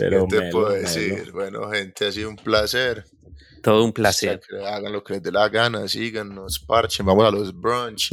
Pero 0.09 0.25
¿Qué 0.27 0.35
te 0.35 0.39
melo, 0.41 0.51
puedo 0.51 0.69
melo. 0.69 0.81
decir? 0.81 1.31
Bueno, 1.31 1.69
gente, 1.69 2.07
ha 2.07 2.11
sido 2.11 2.29
un 2.29 2.35
placer. 2.35 3.05
Todo 3.63 3.83
un 3.83 3.89
O 3.89 3.93
sea, 3.93 3.93
placer. 3.93 4.41
hagan 4.67 4.91
lo 4.91 5.03
que 5.03 5.13
les 5.13 5.23
dé 5.23 5.31
la 5.31 5.47
gana, 5.49 5.87
síganos, 5.87 6.59
parchen, 6.59 7.05
vamos 7.05 7.25
a 7.25 7.31
los 7.31 7.53
brunch. 7.59 8.09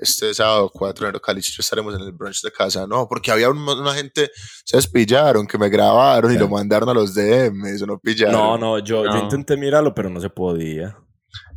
Este 0.00 0.32
sábado 0.32 0.70
4 0.72 1.04
de 1.04 1.08
enero, 1.08 1.20
Calicho, 1.20 1.60
estaremos 1.60 1.92
en 1.94 2.02
el 2.02 2.12
brunch 2.12 2.40
de 2.42 2.52
casa. 2.52 2.86
No, 2.86 3.08
porque 3.08 3.30
había 3.32 3.50
un- 3.50 3.58
una 3.68 3.92
gente, 3.94 4.30
se 4.64 4.80
pillaron, 4.88 5.46
que 5.46 5.58
me 5.58 5.68
grabaron 5.68 6.30
y 6.30 6.34
Ya. 6.34 6.40
lo 6.40 6.48
mandaron 6.48 6.88
a 6.88 6.94
los 6.94 7.14
DM, 7.14 7.68
eso 7.68 7.84
no 7.84 7.98
pillaron. 7.98 8.32
No, 8.34 8.56
no, 8.58 8.78
yo, 8.78 9.04
yo 9.04 9.10
No. 9.10 9.22
intenté 9.24 9.56
mirarlo, 9.56 9.92
pero 9.94 10.08
no 10.08 10.20
se 10.20 10.30
podía. 10.30 10.96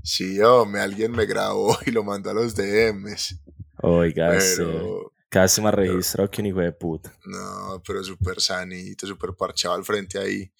Sí, 0.04 0.42
hombre, 0.42 0.82
alguien 0.82 1.12
me 1.12 1.26
grabó 1.28 1.78
y 1.86 1.92
lo 1.92 2.04
mandó 2.04 2.32
a 2.32 2.34
los 2.34 2.56
DMs. 2.56 3.40
Oiga, 3.84 4.30
Pero, 4.38 5.11
casi 5.32 5.62
más 5.62 5.74
registrado 5.74 6.30
que 6.30 6.42
un 6.42 6.48
hijo 6.48 6.60
de 6.60 6.72
puta. 6.74 7.12
no, 7.26 7.82
pero 7.88 8.04
súper 8.04 8.40
sanito, 8.40 9.08
súper 9.08 9.32
parchado 9.34 9.74
al 9.74 9.84
frente 9.84 10.20
ahí. 10.20 10.52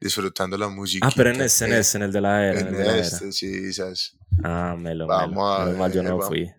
disfrutando 0.00 0.56
la 0.58 0.68
música. 0.68 1.06
Ah, 1.08 1.12
pero 1.16 1.30
en 1.30 1.40
este, 1.40 1.64
en 1.64 1.72
este, 1.74 1.96
en 1.98 2.02
el 2.04 2.12
de 2.12 2.20
la 2.20 2.44
era. 2.46 2.60
En, 2.60 2.66
En 2.68 2.74
el 2.74 2.78
de 2.78 2.84
la 2.84 2.92
era. 2.92 3.00
este, 3.00 3.32
sí, 3.32 3.72
¿sabes? 3.72 4.16
Ah, 4.44 4.76
melo, 4.78 5.06
Vamos 5.06 5.30
melo. 5.36 5.46
a 5.52 5.64
Menos 5.64 5.78
mal 5.78 5.92
yo 5.92 6.02
ver, 6.02 6.10
no 6.10 6.16
vamos. 6.18 6.28
fui. 6.28 6.50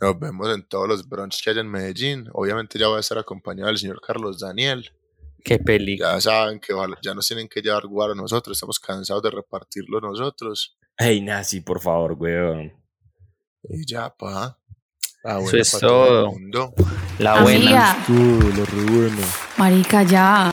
Nos 0.00 0.18
vemos 0.18 0.54
en 0.54 0.66
todos 0.68 0.88
los 0.88 1.08
brunch 1.08 1.42
que 1.42 1.50
hay 1.50 1.58
en 1.58 1.70
Medellín. 1.70 2.28
Obviamente 2.32 2.78
ya 2.78 2.88
voy 2.88 2.96
a 2.96 3.00
estar 3.00 3.16
acompañado 3.18 3.68
del 3.68 3.78
señor 3.78 4.00
Carlos 4.06 4.38
Daniel. 4.40 4.90
Qué 5.44 5.58
película. 5.58 6.14
Ya 6.14 6.20
saben 6.22 6.58
que 6.60 6.74
ya 7.02 7.14
nos 7.14 7.26
tienen 7.28 7.48
que 7.48 7.60
llevar 7.62 7.86
guaro 7.86 8.14
nosotros. 8.14 8.56
Estamos 8.56 8.80
cansados 8.80 9.22
de 9.22 9.30
repartirlo 9.30 10.00
nosotros. 10.00 10.76
Hey, 10.98 11.20
Nazi, 11.20 11.60
por 11.60 11.80
favor, 11.80 12.12
weón. 12.18 12.72
Y 13.68 13.86
ya, 13.86 14.10
pa. 14.14 14.58
Ah, 15.24 15.38
Eso 15.38 15.42
bueno, 15.42 15.58
es 15.62 15.70
pa' 15.72 15.78
todo 15.80 16.04
el 16.04 16.10
todo. 16.10 16.32
mundo. 16.32 16.74
La 17.18 17.42
buena. 17.42 17.96
Lo 18.08 18.64
re 18.66 18.84
bueno. 18.84 19.22
marica, 19.56 20.02
ya. 20.02 20.52